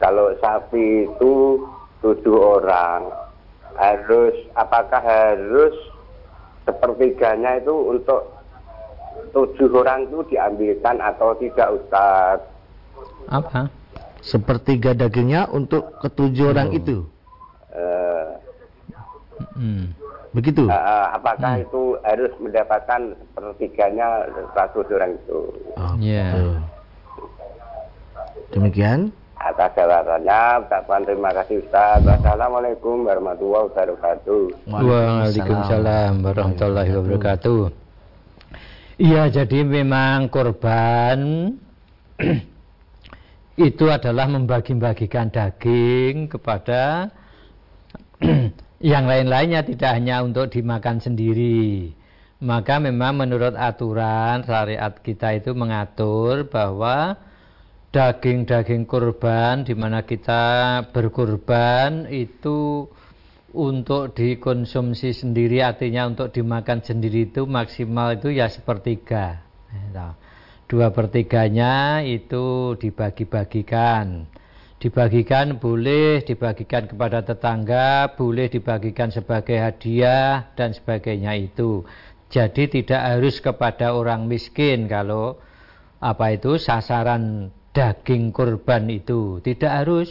kalau 0.00 0.32
sapi 0.40 1.06
itu 1.06 1.60
tujuh 2.00 2.36
orang 2.40 3.12
harus 3.76 4.32
apakah 4.56 4.98
harus 4.98 5.76
sepertiganya 6.64 7.60
itu 7.60 7.70
untuk 7.70 8.32
tujuh 9.36 9.68
orang 9.76 10.08
itu 10.08 10.24
diambilkan 10.32 10.96
atau 11.04 11.36
tidak 11.36 11.68
Ustaz? 11.76 12.40
Apa? 13.30 13.70
Sepertiga 14.20 14.92
dagingnya 14.92 15.48
untuk 15.48 15.96
ketujuh 16.02 16.50
oh. 16.50 16.52
orang 16.52 16.68
itu. 16.74 16.96
Uh, 17.72 18.30
hmm. 19.56 19.84
Begitu? 20.36 20.66
Uh, 20.68 21.06
apakah 21.14 21.58
hmm. 21.58 21.64
itu 21.64 21.82
harus 22.04 22.32
mendapatkan 22.42 23.00
sepertiganya 23.16 24.28
tujuh 24.76 24.94
orang 24.98 25.12
itu? 25.16 25.38
Oh, 25.78 25.94
yeah. 25.96 26.58
Demikian 28.50 29.14
atas 29.40 29.72
jawabannya 29.72 30.68
ucapkan 30.68 31.00
terima 31.08 31.32
kasih 31.32 31.64
Ustaz 31.64 32.04
Wassalamualaikum 32.04 33.08
warahmatullahi 33.08 33.72
wabarakatuh 33.72 34.42
Waalaikumsalam 34.68 36.20
warahmatullahi 36.20 36.92
wabarakatuh 36.92 37.60
Iya 39.00 39.32
jadi 39.32 39.64
memang 39.64 40.28
korban 40.28 41.18
itu 43.60 43.92
adalah 43.92 44.24
membagi-bagikan 44.24 45.28
daging 45.28 46.32
kepada 46.32 47.12
yang 48.80 49.04
lain-lainnya 49.04 49.60
tidak 49.68 50.00
hanya 50.00 50.24
untuk 50.24 50.48
dimakan 50.48 50.96
sendiri. 50.96 51.92
Maka 52.40 52.80
memang 52.80 53.20
menurut 53.20 53.52
aturan 53.52 54.48
syariat 54.48 54.96
kita 54.96 55.36
itu 55.36 55.52
mengatur 55.52 56.48
bahwa 56.48 57.20
daging-daging 57.92 58.88
kurban 58.88 59.68
di 59.68 59.76
mana 59.76 60.08
kita 60.08 60.80
berkurban 60.88 62.08
itu 62.08 62.88
untuk 63.52 64.16
dikonsumsi 64.16 65.12
sendiri 65.12 65.60
artinya 65.60 66.08
untuk 66.08 66.32
dimakan 66.32 66.80
sendiri 66.80 67.28
itu 67.28 67.44
maksimal 67.44 68.16
itu 68.16 68.32
ya 68.32 68.48
sepertiga. 68.48 69.44
Ya, 69.92 70.16
dua 70.70 70.94
pertiganya 70.94 71.98
itu 72.06 72.78
dibagi-bagikan. 72.78 74.30
Dibagikan 74.78 75.58
boleh 75.58 76.22
dibagikan 76.22 76.86
kepada 76.86 77.26
tetangga 77.26 78.14
boleh 78.14 78.46
dibagikan 78.48 79.10
sebagai 79.10 79.58
hadiah 79.58 80.54
dan 80.54 80.70
sebagainya 80.70 81.34
itu. 81.36 81.82
Jadi 82.30 82.70
tidak 82.70 83.02
harus 83.02 83.42
kepada 83.42 83.98
orang 83.98 84.30
miskin 84.30 84.86
kalau 84.86 85.42
apa 85.98 86.38
itu 86.38 86.56
sasaran 86.56 87.50
daging 87.74 88.30
kurban 88.30 88.86
itu. 88.88 89.42
Tidak 89.42 89.68
harus. 89.68 90.08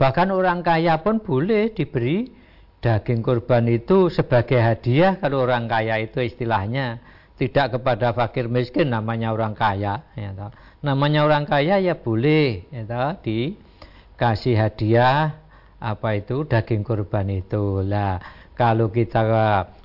Bahkan 0.00 0.32
orang 0.32 0.64
kaya 0.64 1.04
pun 1.04 1.20
boleh 1.20 1.70
diberi 1.76 2.32
daging 2.80 3.20
kurban 3.20 3.68
itu 3.68 4.08
sebagai 4.08 4.58
hadiah 4.58 5.20
kalau 5.20 5.44
orang 5.44 5.68
kaya 5.70 6.02
itu 6.02 6.18
istilahnya 6.18 7.11
tidak 7.40 7.78
kepada 7.78 8.12
fakir 8.12 8.46
miskin 8.46 8.92
namanya 8.92 9.32
orang 9.32 9.56
kaya 9.56 10.04
ya 10.14 10.30
toh. 10.36 10.52
namanya 10.84 11.24
orang 11.24 11.48
kaya 11.48 11.80
ya 11.80 11.96
boleh 11.96 12.68
ya 12.68 12.84
toh, 12.84 13.10
dikasih 13.24 14.56
hadiah 14.56 15.40
apa 15.82 16.08
itu 16.14 16.46
daging 16.46 16.84
kurban 16.84 17.26
itu 17.32 17.82
lah 17.82 18.20
kalau 18.52 18.92
kita 18.92 19.24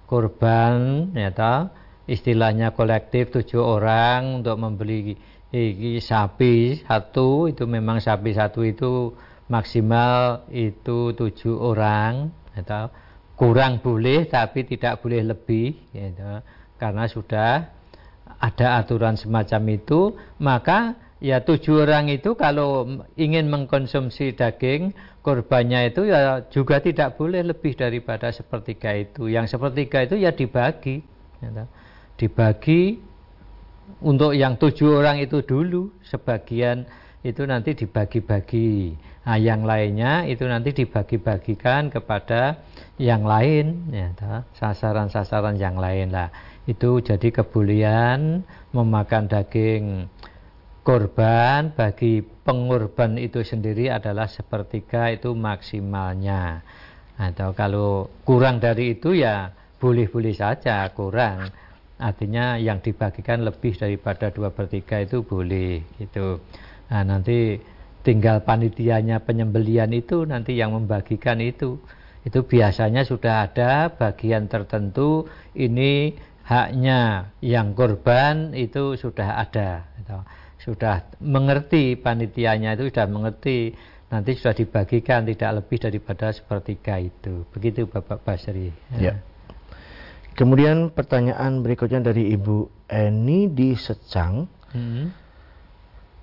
kurban 0.05 1.09
ya 1.15 1.31
toh, 1.31 1.71
istilahnya 2.05 2.75
kolektif 2.75 3.31
tujuh 3.31 3.63
orang 3.63 4.43
untuk 4.43 4.59
membeli 4.59 5.15
iki 5.51 6.03
sapi 6.03 6.83
satu 6.83 7.47
itu 7.47 7.63
memang 7.63 8.03
sapi 8.03 8.35
satu 8.35 8.67
itu 8.67 9.15
maksimal 9.47 10.43
itu 10.51 11.15
tujuh 11.15 11.55
orang 11.55 12.35
atau 12.51 12.91
kurang 13.39 13.79
boleh 13.79 14.27
tapi 14.27 14.67
tidak 14.67 14.99
boleh 14.99 15.23
lebih 15.23 15.77
gitu. 15.95 16.43
Karena 16.77 17.09
sudah 17.09 17.69
ada 18.37 18.67
aturan 18.77 19.17
semacam 19.17 19.61
itu 19.73 20.13
maka 20.37 20.93
ya 21.17 21.41
tujuh 21.41 21.85
orang 21.85 22.13
itu 22.13 22.37
kalau 22.37 23.01
ingin 23.17 23.49
mengkonsumsi 23.49 24.37
daging 24.37 24.93
korbannya 25.25 25.91
itu 25.91 26.07
ya 26.07 26.45
juga 26.47 26.79
tidak 26.79 27.17
boleh 27.17 27.43
lebih 27.43 27.73
daripada 27.75 28.31
sepertiga 28.31 28.93
itu. 28.95 29.27
Yang 29.27 29.57
sepertiga 29.57 30.05
itu 30.05 30.15
ya 30.21 30.31
dibagi 30.31 31.03
gitu. 31.41 31.63
dibagi 32.17 32.81
untuk 34.03 34.37
yang 34.37 34.55
tujuh 34.55 35.01
orang 35.01 35.17
itu 35.19 35.41
dulu 35.41 35.89
sebagian 36.05 36.85
itu 37.25 37.43
nanti 37.43 37.73
dibagi-bagi. 37.73 38.95
Nah 39.27 39.35
yang 39.35 39.67
lainnya 39.67 40.23
itu 40.23 40.47
nanti 40.47 40.71
dibagi-bagikan 40.71 41.91
kepada 41.91 42.63
yang 42.95 43.27
lain 43.27 43.91
ya 43.91 44.15
sasaran-sasaran 44.55 45.59
yang 45.59 45.75
lain 45.75 46.15
lah 46.15 46.31
itu 46.67 46.99
jadi 46.99 47.31
kebolehan 47.31 48.43
memakan 48.75 49.31
daging 49.31 50.11
korban 50.83 51.71
bagi 51.75 52.23
pengorban 52.23 53.19
itu 53.19 53.43
sendiri 53.43 53.91
adalah 53.91 54.27
sepertiga 54.27 55.11
itu 55.11 55.35
maksimalnya. 55.35 56.63
Atau 57.19 57.51
kalau 57.57 58.07
kurang 58.27 58.63
dari 58.63 58.95
itu 58.95 59.15
ya 59.15 59.51
boleh-boleh 59.79 60.31
saja 60.31 60.87
kurang. 60.95 61.51
Artinya 61.97 62.55
yang 62.61 62.79
dibagikan 62.79 63.41
lebih 63.41 63.73
daripada 63.73 64.29
dua 64.29 64.53
per 64.53 64.69
tiga 64.69 65.01
itu 65.01 65.25
boleh 65.25 65.81
itu 65.97 66.39
nah 66.87 67.03
nanti 67.03 67.59
tinggal 67.99 68.47
panitianya 68.47 69.19
penyembelian 69.19 69.91
itu 69.91 70.23
nanti 70.23 70.55
yang 70.55 70.71
membagikan 70.71 71.43
itu. 71.43 71.79
Itu 72.23 72.43
biasanya 72.47 73.03
sudah 73.07 73.47
ada 73.47 73.91
bagian 73.91 74.47
tertentu 74.51 75.27
ini 75.55 76.15
haknya 76.47 77.35
yang 77.43 77.75
korban 77.75 78.55
itu 78.55 78.95
sudah 78.95 79.43
ada 79.43 79.91
gitu. 79.99 80.17
sudah 80.71 81.03
mengerti 81.19 81.99
panitianya 81.99 82.79
itu 82.79 82.87
sudah 82.87 83.07
mengerti 83.11 83.75
nanti 84.07 84.39
sudah 84.39 84.55
dibagikan 84.55 85.27
tidak 85.27 85.59
lebih 85.59 85.77
daripada 85.83 86.31
sepertiga 86.31 86.95
itu 87.03 87.43
begitu 87.51 87.83
Bapak 87.91 88.23
Basri 88.23 88.71
ya. 88.95 89.19
Kemudian 90.37 90.93
pertanyaan 90.93 91.65
berikutnya 91.65 92.13
dari 92.13 92.29
Ibu 92.37 92.85
Eni 92.85 93.49
di 93.49 93.73
Secang. 93.73 94.45
Hmm. 94.69 95.09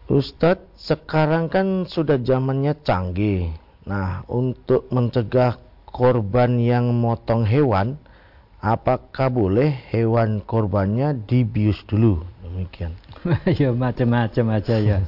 Ustadz, 0.06 0.78
sekarang 0.78 1.50
kan 1.50 1.82
sudah 1.82 2.22
zamannya 2.22 2.78
canggih. 2.86 3.50
Nah, 3.90 4.22
untuk 4.30 4.86
mencegah 4.94 5.58
korban 5.90 6.62
yang 6.62 6.94
motong 6.94 7.42
hewan, 7.42 7.98
apakah 8.64 9.28
boleh 9.28 9.68
hewan 9.92 10.40
korbannya 10.40 11.12
dibius 11.28 11.84
dulu? 11.84 12.24
Demikian. 12.40 12.96
ya 13.60 13.76
macam-macam 13.76 14.56
aja 14.56 14.76
ya. 14.80 14.98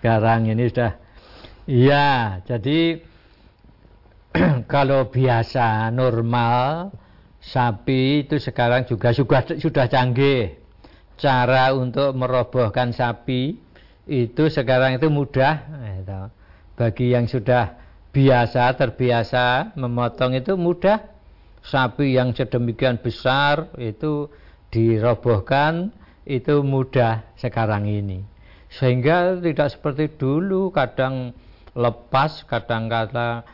Sekarang 0.00 0.48
ini 0.48 0.64
sudah 0.72 0.96
ya, 1.68 2.40
jadi 2.48 3.04
kalau 4.72 5.12
biasa 5.12 5.92
normal 5.92 6.88
sapi 7.44 8.24
itu 8.24 8.40
sekarang 8.40 8.88
juga 8.88 9.12
sudah 9.12 9.44
sudah 9.60 9.86
canggih. 9.92 10.56
Cara 11.20 11.76
untuk 11.76 12.16
merobohkan 12.16 12.96
sapi 12.96 13.60
itu 14.08 14.42
sekarang 14.48 14.96
itu 14.96 15.12
mudah. 15.12 15.60
Gitu. 16.00 16.20
Bagi 16.74 17.06
yang 17.12 17.28
sudah 17.28 17.76
biasa 18.10 18.72
terbiasa 18.74 19.76
memotong 19.76 20.32
itu 20.34 20.56
mudah. 20.56 21.11
Sapi 21.62 22.18
yang 22.18 22.34
sedemikian 22.34 22.98
besar 22.98 23.70
itu 23.78 24.26
dirobohkan 24.74 25.94
itu 26.26 26.62
mudah 26.66 27.22
sekarang 27.38 27.86
ini. 27.86 28.22
Sehingga 28.72 29.38
tidak 29.38 29.70
seperti 29.70 30.16
dulu 30.16 30.74
kadang 30.74 31.36
lepas 31.76 32.44
kadang-kadang 32.48 33.46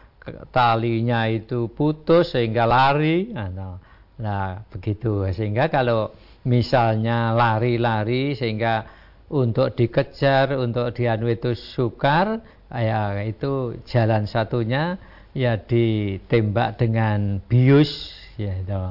talinya 0.52 1.26
itu 1.28 1.68
putus 1.72 2.32
sehingga 2.32 2.64
lari. 2.64 3.32
Nah, 3.32 3.76
nah, 4.16 4.62
begitu. 4.72 5.26
Sehingga 5.32 5.68
kalau 5.68 6.14
misalnya 6.46 7.34
lari-lari 7.34 8.32
sehingga 8.38 8.88
untuk 9.28 9.76
dikejar, 9.76 10.56
untuk 10.56 10.96
dianu 10.96 11.28
itu 11.28 11.52
sukar, 11.52 12.40
ya 12.72 13.20
itu 13.24 13.76
jalan 13.84 14.24
satunya 14.24 14.96
ya 15.38 15.54
ditembak 15.54 16.82
dengan 16.82 17.38
bius, 17.46 18.10
ya 18.34 18.58
itu. 18.58 18.82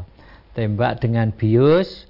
Tembak 0.55 1.03
dengan 1.03 1.29
bius, 1.35 2.07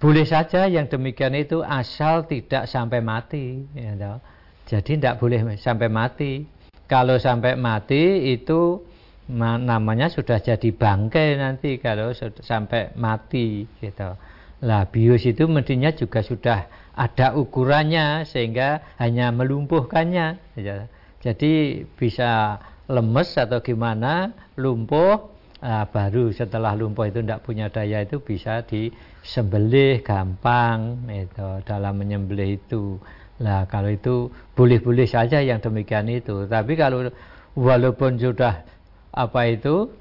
boleh 0.00 0.26
saja 0.26 0.66
yang 0.66 0.88
demikian 0.88 1.36
itu 1.36 1.60
asal 1.62 2.24
tidak 2.26 2.66
sampai 2.66 3.04
mati, 3.04 3.62
ya 3.76 4.18
Jadi 4.66 4.98
tidak 4.98 5.20
boleh 5.20 5.60
sampai 5.60 5.86
mati. 5.92 6.48
Kalau 6.88 7.20
sampai 7.20 7.54
mati 7.54 8.34
itu 8.34 8.82
namanya 9.30 10.10
sudah 10.10 10.42
jadi 10.42 10.74
bangkai 10.74 11.38
nanti 11.38 11.78
kalau 11.78 12.10
sampai 12.42 12.90
mati 12.98 13.68
gitu. 13.78 14.18
Lah 14.62 14.82
bius 14.90 15.22
itu 15.22 15.46
mestinya 15.46 15.94
juga 15.94 16.22
sudah 16.26 16.66
ada 16.92 17.38
ukurannya 17.38 18.26
sehingga 18.26 18.96
hanya 18.98 19.30
melumpuhkannya. 19.30 20.58
Ya. 20.58 20.90
Jadi 21.22 21.82
bisa 21.94 22.58
lemes 22.90 23.30
atau 23.38 23.62
gimana 23.62 24.34
lumpuh 24.58 25.30
nah, 25.62 25.86
baru 25.86 26.34
setelah 26.34 26.74
lumpuh 26.74 27.06
itu 27.06 27.22
tidak 27.22 27.46
punya 27.46 27.70
daya 27.70 28.02
itu 28.02 28.18
bisa 28.18 28.66
disembelih 28.66 30.02
gampang 30.02 31.06
itu 31.10 31.62
dalam 31.62 31.94
menyembelih 31.98 32.58
itu. 32.58 32.98
Nah 33.42 33.66
kalau 33.70 33.90
itu 33.90 34.30
boleh-boleh 34.58 35.06
saja 35.06 35.38
yang 35.42 35.62
demikian 35.62 36.10
itu. 36.10 36.46
Tapi 36.50 36.74
kalau 36.74 37.10
walaupun 37.54 38.18
sudah 38.18 38.66
apa 39.12 39.40
itu 39.46 39.92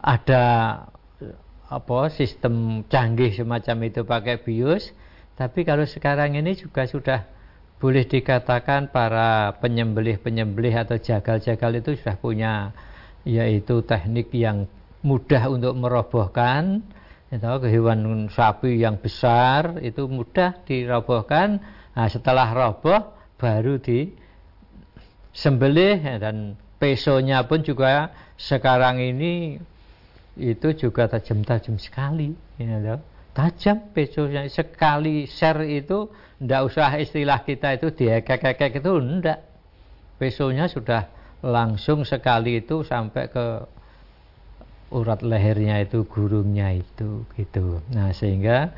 ada 0.00 0.44
apa 1.68 1.98
sistem 2.08 2.86
canggih 2.88 3.34
semacam 3.36 3.76
itu 3.84 4.00
pakai 4.02 4.40
bius, 4.40 4.90
tapi 5.36 5.68
kalau 5.68 5.84
sekarang 5.84 6.34
ini 6.34 6.56
juga 6.56 6.88
sudah 6.88 7.28
boleh 7.78 8.04
dikatakan 8.06 8.90
para 8.90 9.54
penyembelih-penyembelih 9.62 10.82
atau 10.82 10.98
jagal-jagal 10.98 11.78
itu 11.78 11.90
sudah 11.94 12.16
punya 12.18 12.52
yaitu 13.22 13.86
teknik 13.86 14.34
yang 14.34 14.66
mudah 15.06 15.46
untuk 15.46 15.78
merobohkan. 15.78 16.82
Itu 17.28 17.46
hewan 17.62 18.26
sapi 18.32 18.82
yang 18.82 18.98
besar 18.98 19.78
itu 19.84 20.10
mudah 20.10 20.58
dirobohkan. 20.66 21.62
Nah, 21.94 22.08
setelah 22.10 22.50
roboh 22.50 23.14
baru 23.38 23.78
di 23.78 24.10
sembelih 25.30 26.18
dan 26.18 26.58
pesonya 26.82 27.46
pun 27.46 27.62
juga 27.62 28.10
sekarang 28.34 28.98
ini 28.98 29.58
itu 30.38 30.68
juga 30.74 31.10
tajam-tajam 31.10 31.78
sekali 31.78 32.30
ya, 32.58 32.98
tajam 33.34 33.90
pesonya 33.90 34.46
sekali 34.46 35.26
share 35.26 35.66
itu 35.66 36.10
ndak 36.38 36.60
usah 36.70 36.94
istilah 37.02 37.42
kita 37.42 37.78
itu 37.78 37.90
diekek-ekek 37.94 38.78
itu 38.78 38.92
ndak. 38.98 39.38
Pesonya 40.18 40.66
sudah 40.66 41.06
langsung 41.46 42.02
sekali 42.02 42.58
itu 42.58 42.82
sampai 42.82 43.30
ke 43.30 43.46
urat 44.90 45.22
lehernya 45.22 45.78
itu 45.84 46.02
gurungnya 46.08 46.74
itu 46.74 47.22
gitu. 47.38 47.78
Nah 47.94 48.10
sehingga 48.10 48.74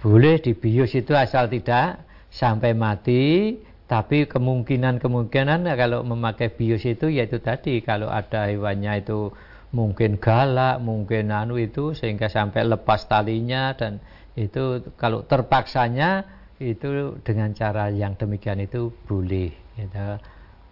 boleh 0.00 0.40
dibius 0.40 0.96
itu 0.96 1.12
asal 1.12 1.52
tidak 1.52 2.00
sampai 2.32 2.72
mati 2.72 3.58
tapi 3.90 4.24
kemungkinan-kemungkinan 4.30 5.66
kalau 5.74 6.06
memakai 6.06 6.54
bius 6.54 6.86
itu 6.86 7.10
yaitu 7.10 7.42
tadi 7.42 7.82
kalau 7.82 8.06
ada 8.06 8.46
hewannya 8.46 9.02
itu 9.02 9.34
mungkin 9.74 10.18
galak, 10.22 10.78
mungkin 10.78 11.34
anu 11.34 11.58
itu 11.58 11.92
sehingga 11.92 12.30
sampai 12.30 12.64
lepas 12.66 13.10
talinya 13.10 13.74
dan 13.74 13.98
itu 14.38 14.86
kalau 14.94 15.26
terpaksanya 15.26 16.39
itu 16.60 17.16
dengan 17.24 17.56
cara 17.56 17.88
yang 17.88 18.12
demikian 18.20 18.60
itu 18.60 18.92
boleh 19.08 19.48
gitu. 19.80 20.20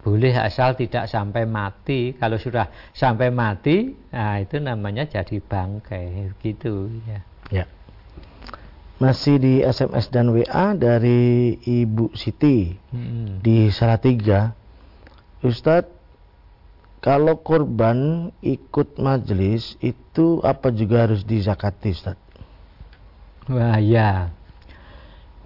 boleh 0.05 0.37
asal 0.37 0.77
tidak 0.77 1.09
sampai 1.09 1.49
mati 1.49 2.13
kalau 2.13 2.37
sudah 2.37 2.69
sampai 2.93 3.33
mati 3.33 3.97
nah 4.13 4.37
itu 4.37 4.61
namanya 4.61 5.09
jadi 5.09 5.41
bangkai 5.41 6.37
gitu 6.45 6.93
ya 7.09 7.19
ya 7.49 7.65
masih 8.99 9.39
di 9.39 9.53
SMS 9.63 10.11
dan 10.11 10.29
WA 10.29 10.75
dari 10.75 11.55
Ibu 11.55 12.11
Siti 12.19 12.75
hmm. 12.75 13.39
di 13.39 13.71
Salatiga. 13.71 14.51
Ustadz, 15.39 15.87
kalau 16.99 17.39
korban 17.39 18.27
ikut 18.43 18.99
majelis 18.99 19.79
itu 19.79 20.43
apa 20.43 20.67
juga 20.75 21.07
harus 21.07 21.23
dizakati 21.23 21.95
Ustadz? 21.95 22.27
Wah 23.47 23.79
ya. 23.79 24.35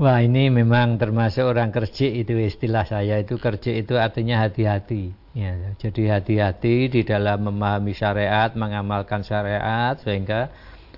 Wah 0.04 0.20
ini 0.20 0.52
memang 0.52 1.00
termasuk 1.00 1.48
orang 1.48 1.72
kerja 1.72 2.12
itu 2.12 2.36
istilah 2.36 2.84
saya 2.84 3.24
itu. 3.24 3.40
Kerja 3.40 3.72
itu 3.72 3.96
artinya 3.96 4.44
hati-hati. 4.44 5.16
Ya, 5.32 5.56
jadi 5.80 6.20
hati-hati 6.20 6.92
di 6.92 7.08
dalam 7.08 7.48
memahami 7.48 7.96
syariat, 7.96 8.52
mengamalkan 8.52 9.24
syariat 9.24 9.96
sehingga 10.04 10.52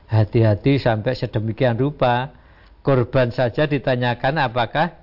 hati-hati 0.09 0.81
sampai 0.81 1.13
sedemikian 1.13 1.77
rupa. 1.77 2.33
Korban 2.81 3.29
saja 3.29 3.69
ditanyakan 3.69 4.41
apakah 4.41 4.97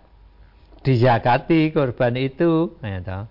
dizakati 0.82 1.70
korban 1.70 2.18
itu. 2.18 2.74
Ya, 2.82 3.30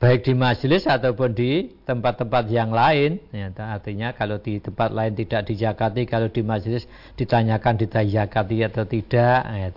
baik 0.00 0.24
di 0.24 0.32
majelis 0.32 0.88
ataupun 0.88 1.36
di 1.36 1.76
tempat-tempat 1.84 2.48
yang 2.48 2.72
lain. 2.72 3.20
Ya, 3.30 3.52
artinya 3.52 4.16
kalau 4.16 4.40
di 4.40 4.56
tempat 4.58 4.90
lain 4.96 5.12
tidak 5.12 5.44
dijakati 5.46 6.08
kalau 6.08 6.32
di 6.32 6.40
majelis 6.40 6.88
ditanyakan 7.20 7.76
ditakati 7.76 8.64
atau 8.64 8.88
tidak 8.88 9.40
ya, 9.44 9.68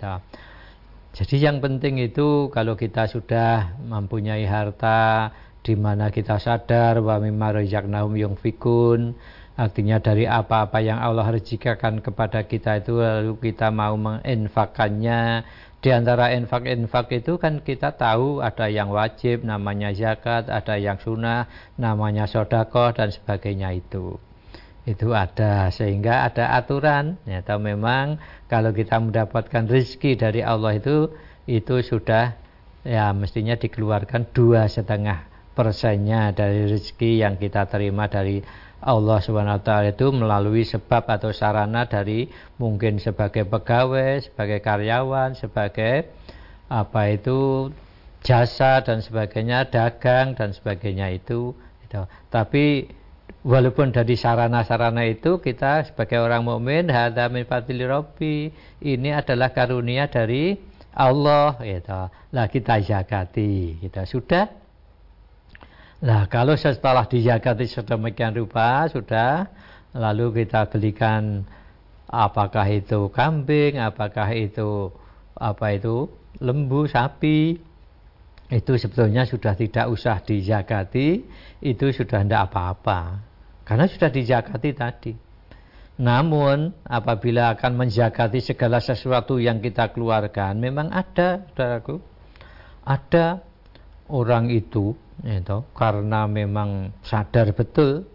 jadi 1.14 1.36
yang 1.46 1.62
penting 1.62 2.02
itu 2.02 2.50
kalau 2.50 2.74
kita 2.74 3.06
sudah 3.06 3.78
mempunyai 3.86 4.42
harta 4.50 5.30
di 5.62 5.78
mana 5.78 6.10
kita 6.10 6.42
sadar 6.42 6.98
bahwa 6.98 7.30
mimma 7.30 7.62
razaqnahum 7.62 8.18
yungfikun 8.18 9.14
Artinya 9.54 10.02
dari 10.02 10.26
apa-apa 10.26 10.82
yang 10.82 10.98
Allah 10.98 11.30
rezekikan 11.30 12.02
kepada 12.02 12.42
kita 12.42 12.82
itu 12.82 12.98
lalu 12.98 13.38
kita 13.38 13.70
mau 13.70 13.94
menginfakannya. 13.94 15.46
Di 15.78 15.92
antara 15.94 16.34
infak-infak 16.34 17.12
itu 17.14 17.38
kan 17.38 17.62
kita 17.62 17.94
tahu 17.94 18.42
ada 18.42 18.66
yang 18.66 18.90
wajib 18.90 19.46
namanya 19.46 19.94
zakat, 19.94 20.50
ada 20.50 20.74
yang 20.74 20.98
sunnah 20.98 21.46
namanya 21.78 22.26
sodakoh 22.26 22.90
dan 22.96 23.14
sebagainya 23.14 23.78
itu. 23.78 24.18
Itu 24.88 25.14
ada 25.14 25.70
sehingga 25.70 26.26
ada 26.26 26.58
aturan. 26.58 27.22
Atau 27.28 27.62
memang 27.62 28.18
kalau 28.50 28.74
kita 28.74 28.98
mendapatkan 28.98 29.70
rezeki 29.70 30.18
dari 30.18 30.40
Allah 30.42 30.82
itu 30.82 31.14
itu 31.46 31.78
sudah 31.84 32.34
ya 32.82 33.14
mestinya 33.14 33.54
dikeluarkan 33.54 34.34
dua 34.34 34.66
setengah 34.66 35.30
persennya 35.54 36.34
dari 36.34 36.66
rezeki 36.66 37.22
yang 37.22 37.38
kita 37.38 37.70
terima 37.70 38.10
dari 38.10 38.42
Allah 38.84 39.16
SWT 39.24 39.96
itu 39.96 40.06
melalui 40.12 40.68
sebab 40.68 41.08
atau 41.08 41.32
sarana 41.32 41.88
dari 41.88 42.28
mungkin 42.60 43.00
sebagai 43.00 43.48
pegawai, 43.48 44.20
sebagai 44.28 44.60
karyawan, 44.60 45.32
sebagai 45.40 46.12
apa 46.68 47.08
itu 47.08 47.72
jasa 48.20 48.84
dan 48.84 49.00
sebagainya, 49.00 49.72
dagang 49.72 50.36
dan 50.36 50.52
sebagainya 50.52 51.16
itu. 51.16 51.56
itu. 51.80 52.00
Tapi 52.28 52.92
walaupun 53.40 53.92
dari 53.92 54.20
sarana-sarana 54.20 55.08
itu 55.08 55.40
kita 55.40 55.88
sebagai 55.88 56.20
orang 56.20 56.44
mukmin 56.44 56.92
hadza 56.92 57.28
min 57.32 57.48
fadli 57.48 57.84
ini 58.84 59.10
adalah 59.16 59.52
karunia 59.56 60.12
dari 60.12 60.60
Allah 60.92 61.56
gitu. 61.64 62.12
Lah 62.36 62.46
kita 62.52 62.84
zakati. 62.84 63.80
Kita 63.80 64.04
sudah 64.04 64.63
Nah, 66.04 66.28
kalau 66.28 66.52
setelah 66.52 67.08
dijakati 67.08 67.64
sedemikian 67.64 68.36
rupa 68.36 68.84
sudah 68.92 69.48
lalu 69.96 70.44
kita 70.44 70.68
belikan 70.68 71.48
apakah 72.12 72.68
itu 72.68 73.08
kambing, 73.08 73.80
apakah 73.80 74.36
itu 74.36 74.92
apa 75.32 75.72
itu 75.72 76.12
lembu, 76.44 76.84
sapi 76.84 77.56
itu 78.52 78.72
sebetulnya 78.76 79.24
sudah 79.24 79.56
tidak 79.56 79.88
usah 79.88 80.20
dijakati, 80.20 81.24
itu 81.64 81.86
sudah 81.88 82.20
tidak 82.20 82.52
apa-apa. 82.52 83.24
Karena 83.64 83.88
sudah 83.88 84.12
dijakati 84.12 84.70
tadi. 84.76 85.12
Namun 86.04 86.84
apabila 86.84 87.56
akan 87.56 87.80
menjakati 87.80 88.44
segala 88.44 88.84
sesuatu 88.84 89.40
yang 89.40 89.64
kita 89.64 89.88
keluarkan, 89.96 90.60
memang 90.60 90.92
ada, 90.92 91.48
saudaraku, 91.56 91.96
ada 92.84 93.40
orang 94.12 94.52
itu 94.52 94.92
itu 95.22 95.62
karena 95.78 96.26
memang 96.26 96.90
sadar 97.06 97.54
betul 97.54 98.08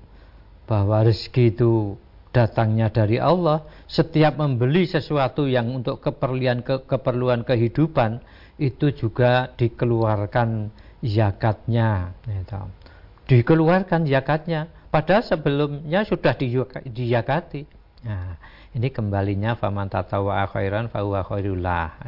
bahwa 0.67 1.07
rezeki 1.07 1.55
itu 1.55 1.95
datangnya 2.29 2.93
dari 2.93 3.17
Allah 3.17 3.65
setiap 3.89 4.37
membeli 4.37 4.85
sesuatu 4.85 5.49
yang 5.49 5.73
untuk 5.73 5.97
keperluan 6.03 6.61
ke, 6.61 6.85
keperluan 6.85 7.41
kehidupan 7.41 8.21
itu 8.59 8.91
juga 8.93 9.49
dikeluarkan 9.55 10.69
zakatnya. 11.01 12.13
Itu. 12.27 12.61
dikeluarkan 13.29 14.05
zakatnya. 14.05 14.67
Padahal 14.89 15.21
sebelumnya 15.21 16.01
sudah 16.01 16.33
diyakati. 16.85 17.61
Nah, 17.99 18.41
ini 18.73 18.89
kembalinya 18.89 19.53
faman 19.53 19.89
tatawa 19.89 20.45
khairan 20.49 20.89
fahuwa 20.89 21.21
khairullah. 21.25 22.01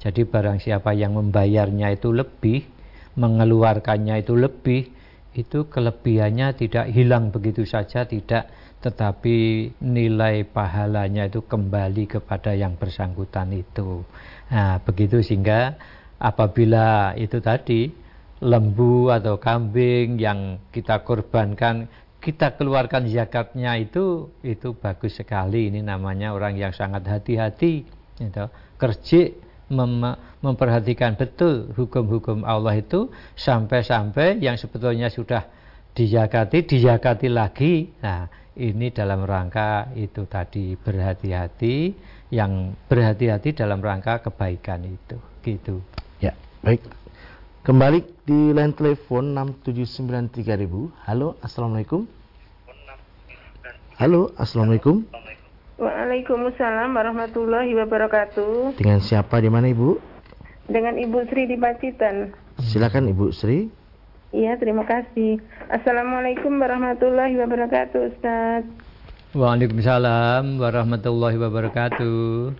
Jadi 0.00 0.20
barang 0.28 0.60
siapa 0.60 0.92
yang 0.92 1.16
membayarnya 1.16 1.96
itu 1.96 2.12
lebih 2.12 2.75
mengeluarkannya 3.16 4.22
itu 4.22 4.36
lebih 4.36 4.92
itu 5.36 5.68
kelebihannya 5.68 6.56
tidak 6.56 6.88
hilang 6.92 7.28
begitu 7.28 7.68
saja 7.68 8.08
tidak 8.08 8.48
tetapi 8.80 9.68
nilai 9.82 10.44
pahalanya 10.48 11.28
itu 11.28 11.44
kembali 11.44 12.06
kepada 12.06 12.56
yang 12.56 12.76
bersangkutan 12.76 13.52
itu 13.52 14.04
nah 14.48 14.80
begitu 14.80 15.20
sehingga 15.20 15.76
apabila 16.16 17.12
itu 17.16 17.40
tadi 17.40 17.92
lembu 18.40 19.08
atau 19.08 19.40
kambing 19.40 20.20
yang 20.20 20.60
kita 20.72 21.00
korbankan 21.04 21.88
kita 22.20 22.56
keluarkan 22.58 23.08
zakatnya 23.08 23.76
itu 23.80 24.28
itu 24.44 24.76
bagus 24.76 25.16
sekali 25.16 25.72
ini 25.72 25.80
namanya 25.80 26.34
orang 26.34 26.58
yang 26.58 26.72
sangat 26.74 27.06
hati-hati 27.06 27.86
gitu. 28.18 28.44
kerja 28.76 29.20
mem 29.66 30.14
memperhatikan 30.44 31.18
betul 31.18 31.74
hukum-hukum 31.74 32.46
Allah 32.46 32.78
itu 32.78 33.10
sampai-sampai 33.34 34.38
yang 34.38 34.54
sebetulnya 34.54 35.10
sudah 35.10 35.46
dijakati, 35.96 36.62
dijakati 36.68 37.26
lagi. 37.26 37.90
Nah, 38.04 38.30
ini 38.56 38.94
dalam 38.94 39.26
rangka 39.26 39.90
itu 39.98 40.24
tadi 40.28 40.78
berhati-hati, 40.78 41.92
yang 42.30 42.76
berhati-hati 42.86 43.56
dalam 43.56 43.82
rangka 43.82 44.22
kebaikan 44.22 44.86
itu. 44.86 45.16
Gitu. 45.42 45.82
Ya, 46.22 46.36
baik. 46.62 46.82
Kembali 47.66 48.06
di 48.22 48.54
line 48.54 48.74
telepon 48.78 49.34
6793000. 49.34 50.94
Halo, 51.02 51.34
Assalamualaikum. 51.42 52.06
Halo, 53.98 54.30
Assalamualaikum. 54.38 55.02
Waalaikumsalam 55.76 56.96
warahmatullahi 56.96 57.76
wabarakatuh. 57.76 58.80
Dengan 58.80 58.96
siapa 59.04 59.44
di 59.44 59.52
mana 59.52 59.68
Ibu? 59.68 60.00
Dengan 60.72 60.96
Ibu 60.96 61.28
Sri 61.28 61.44
di 61.44 61.60
Pacitan. 61.60 62.32
Silakan 62.64 63.12
Ibu 63.12 63.28
Sri. 63.28 63.68
Iya, 64.32 64.56
terima 64.56 64.88
kasih. 64.88 65.36
Assalamualaikum 65.68 66.56
warahmatullahi 66.56 67.36
wabarakatuh, 67.36 68.08
Ustaz. 68.08 68.64
Waalaikumsalam 69.36 70.56
warahmatullahi 70.56 71.36
wabarakatuh. 71.36 72.56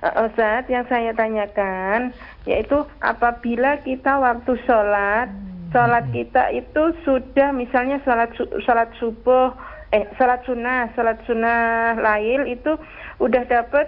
Uh, 0.00 0.14
Ustaz, 0.24 0.64
yang 0.72 0.88
saya 0.88 1.12
tanyakan 1.12 2.16
yaitu 2.48 2.88
apabila 3.04 3.84
kita 3.84 4.16
waktu 4.16 4.56
sholat, 4.64 5.28
sholat 5.76 6.08
kita 6.08 6.56
itu 6.56 6.82
sudah 7.04 7.52
misalnya 7.52 8.00
sholat 8.00 8.32
sholat 8.64 8.88
subuh 8.96 9.52
eh 9.94 10.04
sholat 10.18 10.42
sunnah, 10.42 10.90
sholat 10.98 11.22
sunnah 11.22 11.94
lail 12.02 12.50
itu 12.50 12.74
udah 13.22 13.46
dapat 13.46 13.86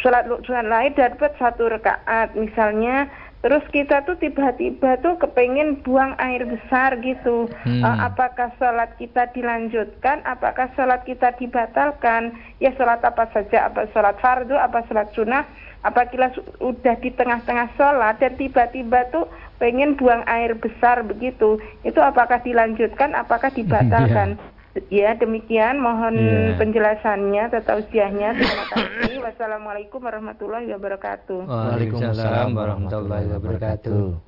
sholat 0.00 0.24
sunat 0.28 0.64
lain 0.64 0.96
dapat 0.96 1.36
satu 1.36 1.68
rakaat 1.68 2.32
misalnya. 2.32 3.12
Terus 3.44 3.62
kita 3.70 4.02
tuh 4.08 4.18
tiba-tiba 4.18 4.98
tuh 5.04 5.20
kepengen 5.22 5.78
buang 5.86 6.18
air 6.18 6.42
besar 6.42 6.98
gitu. 6.98 7.46
Hmm. 7.62 7.84
uh, 7.84 8.10
apakah 8.10 8.50
sholat 8.58 8.96
kita 8.98 9.30
dilanjutkan? 9.36 10.24
Apakah 10.26 10.72
sholat 10.74 11.06
kita 11.06 11.36
dibatalkan? 11.38 12.34
Ya 12.58 12.74
sholat 12.74 13.04
apa 13.06 13.28
saja 13.30 13.70
apa 13.70 13.86
sholat 13.92 14.18
fardu 14.18 14.56
apa 14.56 14.82
sholat 14.88 15.12
sunnah 15.14 15.44
apabila 15.86 16.34
udah 16.58 16.94
di 16.98 17.10
tengah-tengah 17.14 17.78
sholat 17.78 18.18
dan 18.18 18.34
tiba-tiba 18.34 19.06
tuh 19.14 19.30
pengen 19.62 19.94
buang 19.94 20.26
air 20.26 20.58
besar 20.58 21.06
begitu 21.06 21.62
itu 21.86 22.00
apakah 22.02 22.42
dilanjutkan 22.42 23.14
apakah 23.14 23.48
dibatalkan 23.58 24.36
yeah. 24.36 24.54
Ya, 24.92 25.16
demikian 25.16 25.80
mohon 25.80 26.20
yeah. 26.20 26.52
penjelasannya 26.60 27.48
atau 27.48 27.64
tausiahnya. 27.64 28.36
Terima 28.36 28.64
kasih. 28.68 29.24
Wassalamualaikum 29.24 30.04
warahmatullahi 30.04 30.68
wabarakatuh. 30.68 31.48
Waalaikumsalam 31.48 32.52
warahmatullahi 32.52 33.24
wabarakatuh. 33.24 34.20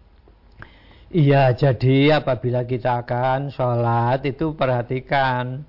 Iya, 1.12 1.53
jadi 1.53 2.21
apabila 2.25 2.64
kita 2.64 3.05
akan 3.05 3.53
sholat 3.53 4.25
itu 4.25 4.57
perhatikan 4.57 5.68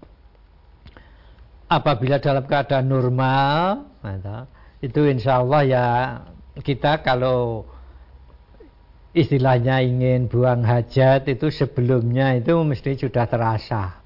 apabila 1.68 2.20
dalam 2.20 2.44
keadaan 2.44 2.88
normal, 2.92 3.88
itu 4.80 5.02
insya 5.12 5.44
Allah 5.44 5.62
ya 5.68 5.86
kita 6.64 7.04
kalau 7.04 7.68
istilahnya 9.12 9.84
ingin 9.84 10.32
buang 10.32 10.64
hajat 10.64 11.28
itu 11.28 11.52
sebelumnya 11.52 12.38
itu 12.38 12.54
mesti 12.54 12.96
sudah 12.96 13.26
terasa. 13.28 14.00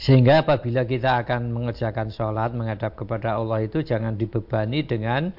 Sehingga 0.00 0.42
apabila 0.42 0.82
kita 0.82 1.22
akan 1.22 1.54
mengerjakan 1.54 2.10
sholat 2.10 2.50
menghadap 2.56 2.98
kepada 2.98 3.38
Allah 3.38 3.62
itu 3.62 3.86
jangan 3.86 4.18
dibebani 4.18 4.82
dengan 4.82 5.30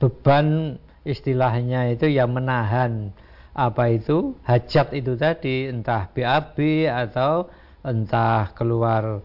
beban 0.00 0.78
istilahnya 1.04 1.92
itu 1.92 2.08
yang 2.08 2.32
menahan 2.32 3.12
apa 3.52 3.90
itu 3.90 4.38
hajat 4.46 4.94
itu 4.94 5.18
tadi 5.18 5.66
entah 5.66 6.08
BAB 6.14 6.56
atau 6.86 7.50
entah 7.82 8.54
keluar 8.54 9.20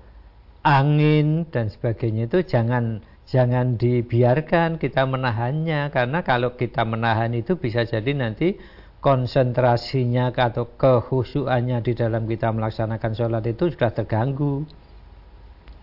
angin 0.66 1.46
dan 1.54 1.70
sebagainya 1.70 2.26
itu 2.26 2.42
jangan 2.44 3.04
jangan 3.28 3.80
dibiarkan 3.80 4.78
kita 4.78 5.08
menahannya 5.08 5.90
karena 5.90 6.20
kalau 6.22 6.56
kita 6.60 6.84
menahan 6.84 7.32
itu 7.34 7.56
bisa 7.56 7.88
jadi 7.88 8.12
nanti 8.14 8.60
konsentrasinya 9.04 10.32
atau 10.32 10.80
kehusuannya 10.80 11.84
di 11.84 11.92
dalam 11.92 12.24
kita 12.24 12.56
melaksanakan 12.56 13.12
sholat 13.12 13.44
itu 13.52 13.68
sudah 13.76 13.92
terganggu 13.92 14.64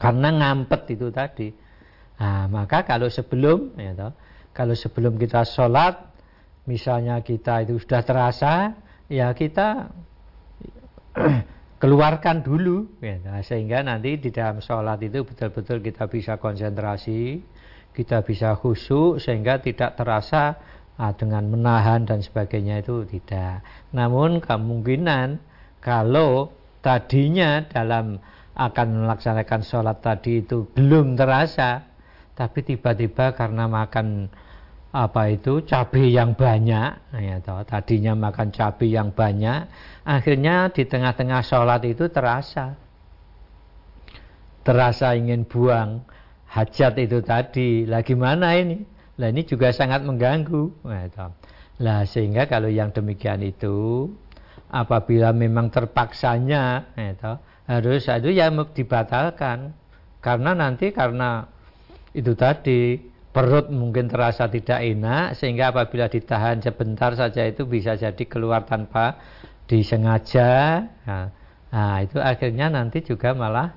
karena 0.01 0.29
ngampet 0.33 0.97
itu 0.97 1.13
tadi. 1.13 1.53
Nah, 2.17 2.49
maka 2.49 2.89
kalau 2.89 3.13
sebelum, 3.13 3.77
ya 3.77 3.93
toh, 3.93 4.13
kalau 4.57 4.73
sebelum 4.73 5.21
kita 5.21 5.45
sholat, 5.45 6.01
misalnya 6.65 7.21
kita 7.21 7.69
itu 7.69 7.77
sudah 7.77 8.01
terasa, 8.01 8.73
ya 9.13 9.33
kita 9.37 9.93
keluarkan 11.81 12.45
dulu, 12.45 13.01
ya, 13.01 13.17
nah, 13.25 13.41
sehingga 13.41 13.81
nanti 13.81 14.21
di 14.21 14.29
dalam 14.29 14.61
sholat 14.61 15.01
itu 15.01 15.25
betul-betul 15.25 15.81
kita 15.81 16.07
bisa 16.13 16.37
konsentrasi, 16.37 17.41
kita 17.97 18.21
bisa 18.21 18.53
khusyuk, 18.61 19.17
sehingga 19.17 19.65
tidak 19.65 19.97
terasa 19.97 20.61
nah, 21.01 21.17
dengan 21.17 21.49
menahan 21.49 22.05
dan 22.05 22.21
sebagainya 22.21 22.85
itu 22.85 23.09
tidak. 23.09 23.65
Namun 23.97 24.45
kemungkinan 24.45 25.41
kalau 25.81 26.53
tadinya 26.85 27.65
dalam 27.65 28.21
akan 28.53 29.09
melaksanakan 29.09 29.61
sholat 29.65 30.05
tadi 30.05 30.45
itu 30.45 30.69
belum 30.77 31.17
terasa, 31.17 31.89
tapi 32.37 32.61
tiba-tiba 32.61 33.33
karena 33.33 33.65
makan 33.65 34.29
apa 34.91 35.31
itu? 35.31 35.63
Cabai 35.63 36.11
yang 36.11 36.35
banyak, 36.35 37.15
ya 37.15 37.37
toh, 37.39 37.63
tadinya 37.63 38.19
makan 38.19 38.51
cabai 38.51 38.91
yang 38.91 39.15
banyak, 39.15 39.71
akhirnya 40.03 40.75
di 40.75 40.83
tengah-tengah 40.83 41.47
sholat 41.47 41.87
itu 41.87 42.11
terasa, 42.11 42.75
terasa 44.67 45.15
ingin 45.15 45.47
buang 45.47 46.03
hajat 46.51 46.99
itu 46.99 47.23
tadi, 47.23 47.87
lah 47.87 48.03
gimana 48.03 48.59
ini? 48.59 48.83
Lah 49.21 49.31
ini 49.31 49.47
juga 49.47 49.71
sangat 49.71 50.03
mengganggu. 50.03 50.83
Nah, 51.81 52.03
sehingga 52.09 52.49
kalau 52.51 52.73
yang 52.73 52.91
demikian 52.91 53.45
itu 53.45 54.09
apabila 54.73 55.31
memang 55.31 55.71
terpaksanya 55.71 56.95
itu, 56.99 57.33
harus 57.71 58.09
itu 58.11 58.31
ya 58.33 58.51
dibatalkan. 58.51 59.77
Karena 60.21 60.53
nanti 60.53 60.93
karena 60.93 61.49
itu 62.13 62.33
tadi 62.37 63.10
perut 63.31 63.71
mungkin 63.71 64.11
terasa 64.11 64.51
tidak 64.51 64.83
enak 64.83 65.39
sehingga 65.39 65.71
apabila 65.71 66.11
ditahan 66.11 66.59
sebentar 66.59 67.15
saja 67.15 67.47
itu 67.47 67.63
bisa 67.63 67.95
jadi 67.95 68.25
keluar 68.27 68.67
tanpa 68.67 69.23
disengaja. 69.71 70.83
Nah, 71.07 71.31
nah 71.71 72.03
itu 72.03 72.19
akhirnya 72.19 72.67
nanti 72.75 73.07
juga 73.07 73.31
malah 73.31 73.71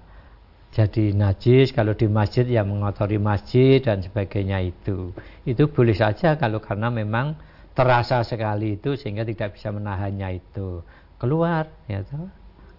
jadi 0.74 1.13
najis. 1.13 1.70
Kalau 1.70 1.94
di 1.94 2.10
masjid 2.10 2.50
ya 2.50 2.66
mengotori 2.66 3.22
masjid 3.22 3.78
dan 3.78 4.02
sebagainya 4.02 4.58
itu. 4.66 5.13
Itu 5.46 5.70
boleh 5.70 5.94
saja 5.94 6.34
kalau 6.34 6.58
karena 6.58 6.89
memang 6.89 7.38
terasa 7.78 8.26
sekali 8.26 8.82
itu 8.82 8.98
sehingga 8.98 9.22
tidak 9.22 9.54
bisa 9.54 9.70
menahannya 9.70 10.42
itu. 10.42 10.82
Keluar 11.22 11.70
ya 11.86 12.02
toh. 12.02 12.30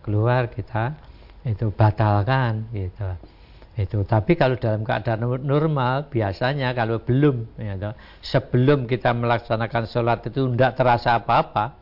Keluar 0.03 0.51
kita 0.53 0.93
itu 1.47 1.73
batalkan 1.73 2.69
gitu 2.77 3.34
itu 3.75 4.07
tapi 4.07 4.39
kalau 4.39 4.55
dalam 4.55 4.87
keadaan 4.87 5.27
normal 5.43 6.07
biasanya 6.07 6.71
kalau 6.79 7.03
belum 7.03 7.59
ya 7.59 7.75
sebelum 8.23 8.87
kita 8.87 9.11
melaksanakan 9.11 9.91
sholat 9.91 10.23
itu 10.31 10.47
tidak 10.55 10.79
terasa 10.79 11.19
apa-apa 11.19 11.75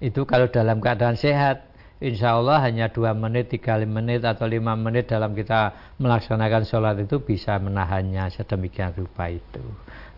itu 0.00 0.24
kalau 0.24 0.48
dalam 0.48 0.80
keadaan 0.80 1.20
sehat 1.20 1.68
insya 2.02 2.34
Allah 2.34 2.58
hanya 2.66 2.90
dua 2.90 3.14
menit, 3.14 3.54
tiga 3.54 3.78
menit 3.86 4.26
atau 4.26 4.50
lima 4.50 4.74
menit 4.74 5.06
dalam 5.06 5.38
kita 5.38 5.94
melaksanakan 6.02 6.66
sholat 6.66 6.98
itu 6.98 7.22
bisa 7.22 7.62
menahannya 7.62 8.26
sedemikian 8.34 8.90
rupa 8.98 9.30
itu. 9.30 9.62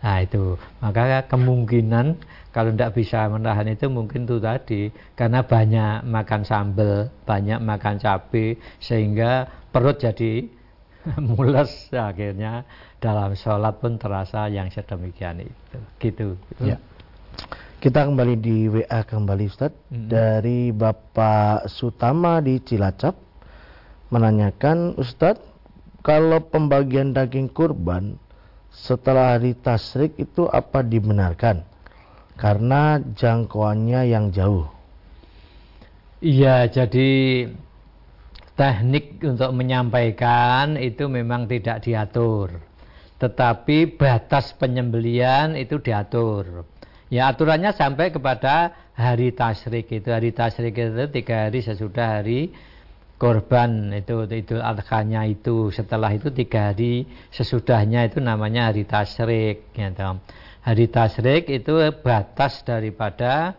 Nah 0.01 0.17
itu 0.25 0.57
maka 0.81 1.29
kemungkinan 1.29 2.17
kalau 2.49 2.73
tidak 2.73 2.97
bisa 2.97 3.29
menahan 3.29 3.69
itu 3.69 3.85
mungkin 3.93 4.25
itu 4.25 4.41
tadi 4.41 4.89
karena 5.13 5.45
banyak 5.45 6.09
makan 6.09 6.41
sambal, 6.41 7.13
banyak 7.29 7.61
makan 7.61 8.01
cabai 8.01 8.57
sehingga 8.81 9.45
perut 9.69 10.01
jadi 10.01 10.49
mules 11.35 11.89
akhirnya 11.93 12.65
dalam 12.97 13.37
sholat 13.37 13.77
pun 13.77 14.01
terasa 14.01 14.49
yang 14.49 14.69
sedemikian 14.73 15.45
itu. 15.45 15.77
Gitu. 16.01 16.27
Ya. 16.61 16.81
Kita 17.79 18.07
kembali 18.09 18.35
di 18.39 18.65
WA 18.71 19.05
kembali 19.05 19.45
Ustaz 19.45 19.69
hmm. 19.93 20.09
dari 20.09 20.73
Bapak 20.73 21.69
Sutama 21.69 22.41
di 22.41 22.57
Cilacap 22.57 23.13
menanyakan 24.09 24.97
Ustaz 24.97 25.37
kalau 26.01 26.41
pembagian 26.49 27.13
daging 27.13 27.51
kurban 27.51 28.17
setelah 28.73 29.37
hari 29.37 29.53
tasrik 29.53 30.17
itu 30.17 30.49
apa 30.49 30.81
dibenarkan 30.81 31.63
karena 32.35 32.99
jangkauannya 32.99 34.01
yang 34.11 34.33
jauh. 34.33 34.67
Iya, 36.25 36.67
jadi 36.71 37.09
teknik 38.55 39.19
untuk 39.23 39.51
menyampaikan 39.51 40.79
itu 40.79 41.11
memang 41.11 41.47
tidak 41.47 41.83
diatur. 41.83 42.59
Tetapi 43.19 43.95
batas 43.95 44.55
penyembelian 44.55 45.55
itu 45.55 45.79
diatur. 45.79 46.67
Ya 47.07 47.31
aturannya 47.31 47.71
sampai 47.71 48.11
kepada 48.11 48.73
hari 48.95 49.35
tasrik 49.35 49.91
itu 49.91 50.09
hari 50.09 50.31
tasrik 50.31 50.75
itu 50.75 51.05
tiga 51.11 51.47
hari 51.47 51.59
sesudah 51.61 52.19
hari 52.19 52.51
korban 53.15 53.95
itu 53.95 54.27
itu 54.27 54.59
adhanya 54.59 55.23
itu 55.23 55.71
setelah 55.71 56.11
itu 56.11 56.31
tiga 56.35 56.71
hari 56.71 57.07
sesudahnya 57.31 58.11
itu 58.11 58.19
namanya 58.19 58.71
hari 58.71 58.83
tasrik 58.83 59.71
gitu. 59.71 60.19
hari 60.65 60.85
tasrik 60.91 61.47
itu 61.47 61.73
batas 62.03 62.65
daripada 62.67 63.55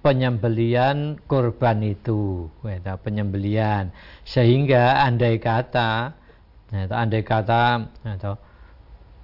penyembelian 0.00 1.20
korban 1.28 1.84
itu. 1.84 2.48
Gitu, 2.64 2.94
penyembelian. 3.04 3.92
Sehingga 4.24 5.04
andai 5.04 5.36
kata 5.40 6.16
gitu, 6.70 6.94
andai 6.94 7.22
kata 7.26 7.90
gitu, 8.06 8.32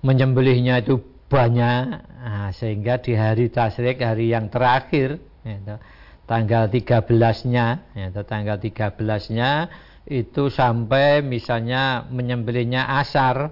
menyembelihnya 0.02 0.82
itu 0.82 0.98
banyak 1.26 1.82
nah, 2.22 2.50
sehingga 2.54 3.02
di 3.02 3.18
hari 3.18 3.50
tasrik 3.50 3.98
hari 3.98 4.30
yang 4.30 4.46
terakhir 4.46 5.18
tanggal 6.26 6.70
13-nya 6.70 7.66
ya, 7.94 8.06
tanggal 8.22 8.58
13-nya 8.58 9.50
itu 10.06 10.46
sampai 10.46 11.26
misalnya 11.26 12.06
menyembelihnya 12.06 12.86
asar 13.02 13.50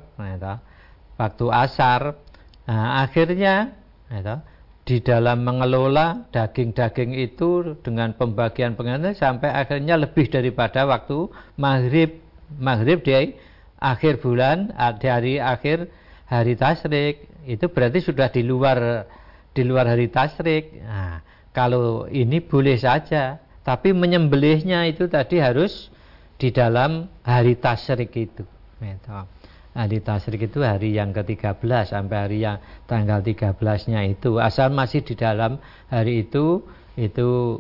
waktu 1.19 1.47
asar 1.51 2.19
nah, 2.67 3.03
akhirnya 3.03 3.75
ya, 4.11 4.39
di 4.85 5.01
dalam 5.01 5.49
mengelola 5.49 6.29
daging-daging 6.29 7.17
itu 7.17 7.81
dengan 7.81 8.13
pembagian 8.13 8.77
pengantin 8.77 9.17
sampai 9.17 9.49
akhirnya 9.49 9.97
lebih 9.97 10.29
daripada 10.29 10.85
waktu 10.85 11.33
maghrib. 11.57 12.21
Maghrib 12.61 13.01
di 13.01 13.33
akhir 13.81 14.21
bulan 14.21 14.71
dari 15.01 15.41
akhir 15.41 15.89
hari 16.29 16.55
tasrik. 16.61 17.25
Itu 17.49 17.73
berarti 17.73 18.05
sudah 18.05 18.29
di 18.29 18.45
luar 18.45 19.09
di 19.57 19.65
luar 19.65 19.89
hari 19.89 20.13
tasrik. 20.13 20.77
Nah, 20.85 21.25
kalau 21.57 22.05
ini 22.13 22.45
boleh 22.45 22.77
saja 22.77 23.41
tapi 23.65 23.97
menyembelihnya 23.97 24.85
itu 24.93 25.09
tadi 25.09 25.41
harus 25.41 25.89
di 26.37 26.53
dalam 26.53 27.09
hari 27.25 27.57
tasrik 27.57 28.13
itu. 28.13 28.45
Gitu 28.85 29.44
hari 29.75 29.99
tasrik 30.01 30.47
itu 30.47 30.63
hari 30.63 30.95
yang 30.95 31.11
ke-13 31.11 31.91
sampai 31.91 32.17
hari 32.17 32.39
yang 32.47 32.63
tanggal 32.87 33.21
13-nya 33.21 34.07
itu. 34.07 34.39
Asal 34.39 34.71
masih 34.71 35.03
di 35.03 35.19
dalam 35.19 35.59
hari 35.91 36.25
itu 36.25 36.63
itu 36.95 37.59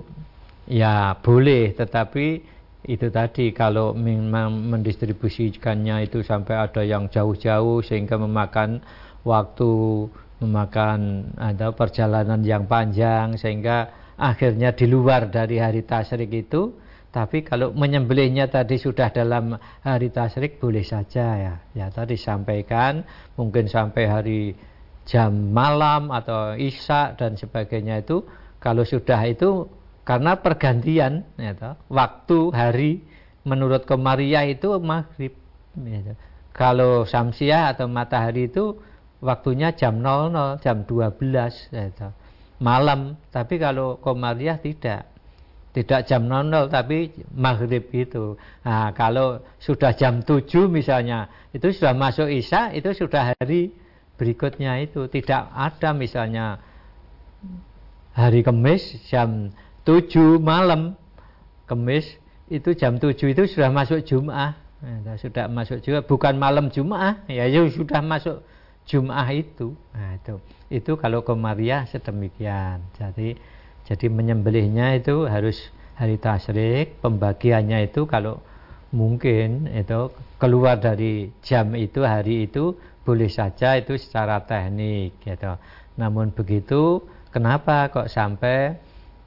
ya 0.70 1.18
boleh 1.18 1.74
tetapi 1.74 2.54
itu 2.84 3.08
tadi 3.10 3.50
kalau 3.50 3.96
memang 3.96 4.54
mendistribusikannya 4.70 6.06
itu 6.06 6.22
sampai 6.22 6.70
ada 6.70 6.86
yang 6.86 7.10
jauh-jauh 7.10 7.82
sehingga 7.82 8.20
memakan 8.20 8.84
waktu 9.24 9.72
memakan 10.44 11.32
ada 11.40 11.72
perjalanan 11.72 12.44
yang 12.44 12.68
panjang 12.68 13.40
sehingga 13.40 13.88
akhirnya 14.20 14.76
di 14.76 14.84
luar 14.84 15.32
dari 15.32 15.58
hari 15.58 15.82
tasrik 15.82 16.28
itu 16.30 16.76
tapi 17.14 17.46
kalau 17.46 17.70
menyembelihnya 17.70 18.50
tadi 18.50 18.74
sudah 18.74 19.14
dalam 19.14 19.54
hari 19.86 20.10
tasrik 20.10 20.58
boleh 20.58 20.82
saja 20.82 21.38
ya. 21.38 21.54
Ya 21.70 21.86
tadi 21.94 22.18
sampaikan 22.18 23.06
mungkin 23.38 23.70
sampai 23.70 24.04
hari 24.10 24.42
jam 25.06 25.54
malam 25.54 26.10
atau 26.10 26.58
isya 26.58 27.14
dan 27.14 27.38
sebagainya 27.38 28.02
itu 28.02 28.26
kalau 28.58 28.82
sudah 28.82 29.22
itu 29.30 29.70
karena 30.02 30.42
pergantian 30.42 31.22
ya 31.38 31.54
toh, 31.54 31.78
waktu 31.86 32.50
hari 32.50 32.92
menurut 33.46 33.86
Komaria 33.86 34.42
itu 34.50 34.74
maghrib. 34.82 35.38
Ya 35.78 36.18
Kalau 36.50 37.06
samsiah 37.06 37.70
atau 37.70 37.86
matahari 37.86 38.50
itu 38.50 38.74
waktunya 39.22 39.70
jam 39.70 40.02
00, 40.02 40.58
jam 40.66 40.82
12 40.82 41.70
ya 41.70 41.94
toh, 41.94 42.12
malam. 42.58 43.14
Tapi 43.30 43.62
kalau 43.62 44.02
Komariah 44.02 44.58
tidak 44.58 45.13
tidak 45.74 46.06
jam 46.06 46.30
00 46.30 46.70
tapi 46.70 47.10
maghrib 47.34 47.90
itu. 47.90 48.38
Nah, 48.62 48.94
kalau 48.94 49.42
sudah 49.58 49.90
jam 49.98 50.22
7 50.22 50.70
misalnya, 50.70 51.26
itu 51.50 51.74
sudah 51.74 51.90
masuk 51.98 52.30
Isya, 52.30 52.70
itu 52.78 52.94
sudah 52.94 53.34
hari 53.34 53.74
berikutnya 54.14 54.78
itu. 54.86 55.10
Tidak 55.10 55.50
ada 55.50 55.90
misalnya 55.90 56.62
hari 58.14 58.46
Kamis 58.46 59.02
jam 59.10 59.50
7 59.82 60.38
malam. 60.38 60.94
Kamis 61.66 62.06
itu 62.46 62.70
jam 62.78 63.02
7 63.02 63.34
itu 63.34 63.42
sudah 63.50 63.74
masuk 63.74 64.06
Jum'ah. 64.06 64.54
Nah, 64.84 65.18
sudah 65.18 65.50
masuk 65.50 65.82
juga 65.82 66.06
bukan 66.06 66.38
malam 66.38 66.70
Jum'ah, 66.70 67.26
ya, 67.26 67.50
ya 67.50 67.66
sudah 67.66 67.98
masuk 67.98 68.46
Jum'ah 68.86 69.26
itu. 69.34 69.74
Nah, 69.90 70.22
itu. 70.22 70.38
Itu 70.70 70.92
kalau 71.00 71.26
Komariah 71.26 71.88
sedemikian. 71.90 72.84
Jadi 72.94 73.34
jadi 73.84 74.06
menyembelihnya 74.08 74.96
itu 74.96 75.28
harus 75.28 75.60
hari 75.94 76.16
tasrik, 76.16 76.98
pembagiannya 77.04 77.92
itu 77.92 78.08
kalau 78.08 78.40
mungkin 78.94 79.68
itu 79.70 80.08
keluar 80.40 80.80
dari 80.80 81.28
jam 81.44 81.76
itu 81.76 82.00
hari 82.02 82.48
itu 82.48 82.74
boleh 83.04 83.28
saja 83.28 83.76
itu 83.76 84.00
secara 84.00 84.40
teknik 84.42 85.20
gitu. 85.20 85.60
Namun 86.00 86.32
begitu 86.32 87.04
kenapa 87.28 87.92
kok 87.92 88.08
sampai 88.08 88.80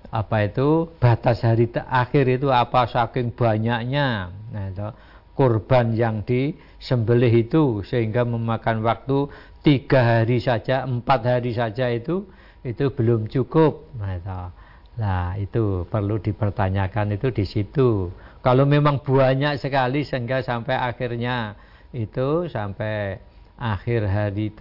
apa 0.08 0.38
itu 0.48 0.88
batas 1.04 1.43
hari 1.43 1.67
akhir 1.76 2.39
itu 2.39 2.48
apa 2.48 2.88
saking 2.88 3.36
banyaknya 3.36 4.32
nah, 4.56 4.65
itu, 4.72 4.89
kurban 5.36 5.93
yang 5.93 6.24
disembelih 6.24 7.46
itu 7.46 7.84
sehingga 7.84 8.24
memakan 8.24 8.82
waktu 8.88 9.28
tiga 9.62 10.24
hari 10.24 10.39
saja 10.39 10.88
empat 10.88 11.28
hari 11.28 11.52
saja 11.52 11.91
itu 11.91 12.24
itu 12.63 12.89
belum 12.93 13.30
cukup. 13.30 13.91
Nah, 14.00 14.13
itu. 14.17 14.39
Nah, 14.98 15.38
itu 15.38 15.86
perlu 15.86 16.17
dipertanyakan 16.17 17.13
itu 17.13 17.30
di 17.30 17.46
situ. 17.46 18.10
Kalau 18.41 18.65
memang 18.65 19.06
banyak 19.06 19.62
sekali 19.62 20.02
sehingga 20.02 20.41
sampai 20.41 20.74
akhirnya 20.74 21.54
itu 21.93 22.50
sampai 22.50 23.22
akhir 23.58 24.06
hari 24.10 24.54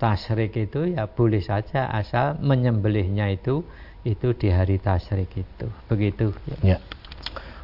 tasrik 0.00 0.56
itu 0.56 0.96
ya 0.96 1.08
boleh 1.08 1.44
saja 1.44 1.88
asal 1.92 2.40
menyembelihnya 2.40 3.28
itu 3.32 3.64
itu 4.04 4.32
di 4.36 4.48
hari 4.48 4.80
tasrik 4.80 5.32
itu. 5.36 5.68
Begitu. 5.88 6.32
Ya. 6.64 6.80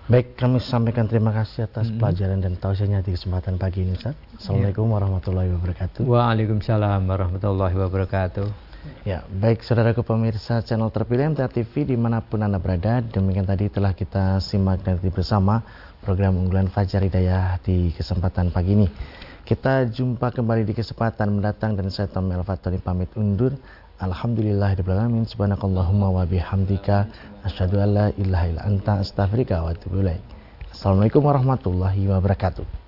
Baik, 0.06 0.38
kami 0.38 0.62
sampaikan 0.62 1.10
terima 1.10 1.34
kasih 1.34 1.66
atas 1.66 1.90
hmm. 1.90 1.98
pelajaran 1.98 2.38
dan 2.38 2.54
tausiahnya 2.54 3.02
di 3.02 3.18
kesempatan 3.18 3.58
pagi 3.58 3.82
ini, 3.82 3.98
Ustaz. 3.98 4.14
Assalamualaikum 4.38 4.86
ya. 4.86 4.92
warahmatullahi 4.94 5.50
wabarakatuh. 5.58 6.00
Waalaikumsalam 6.06 7.02
warahmatullahi 7.10 7.74
wabarakatuh. 7.74 8.65
Ya, 9.06 9.22
baik 9.26 9.62
saudaraku 9.62 10.02
pemirsa 10.02 10.66
channel 10.66 10.90
terpilih 10.90 11.30
MTA 11.30 11.46
TV 11.46 11.86
di 11.86 11.94
mana 11.94 12.18
pun 12.18 12.42
Anda 12.42 12.58
berada 12.58 12.98
Demikian 12.98 13.46
tadi 13.46 13.70
telah 13.70 13.94
kita 13.94 14.42
simak 14.42 14.82
dan 14.82 14.98
bersama 14.98 15.62
program 16.02 16.34
unggulan 16.34 16.66
Fajar 16.66 17.06
Hidayah 17.06 17.62
di 17.62 17.94
kesempatan 17.94 18.50
pagi 18.50 18.74
ini. 18.74 18.88
Kita 19.46 19.86
jumpa 19.86 20.34
kembali 20.34 20.66
di 20.66 20.74
kesempatan 20.74 21.38
mendatang 21.38 21.78
dan 21.78 21.86
saya 21.86 22.10
Tommy 22.10 22.34
Al-Fatoni 22.34 22.82
pamit 22.82 23.14
undur. 23.14 23.54
Alhamdulillahirrahmanirrahim 23.96 25.24
Subhanakallahumma 25.24 26.12
wa 26.12 26.28
bihamdika 26.28 27.08
Asyadu 27.48 27.80
an 27.80 27.88
la 27.96 28.06
ilaha 28.12 28.44
illa 28.52 28.62
anta 28.68 29.00
astaghfirika 29.00 29.64
wa 29.64 29.72
atubu 29.72 30.04
Assalamualaikum 30.68 31.24
warahmatullahi 31.24 32.04
wabarakatuh 32.04 32.85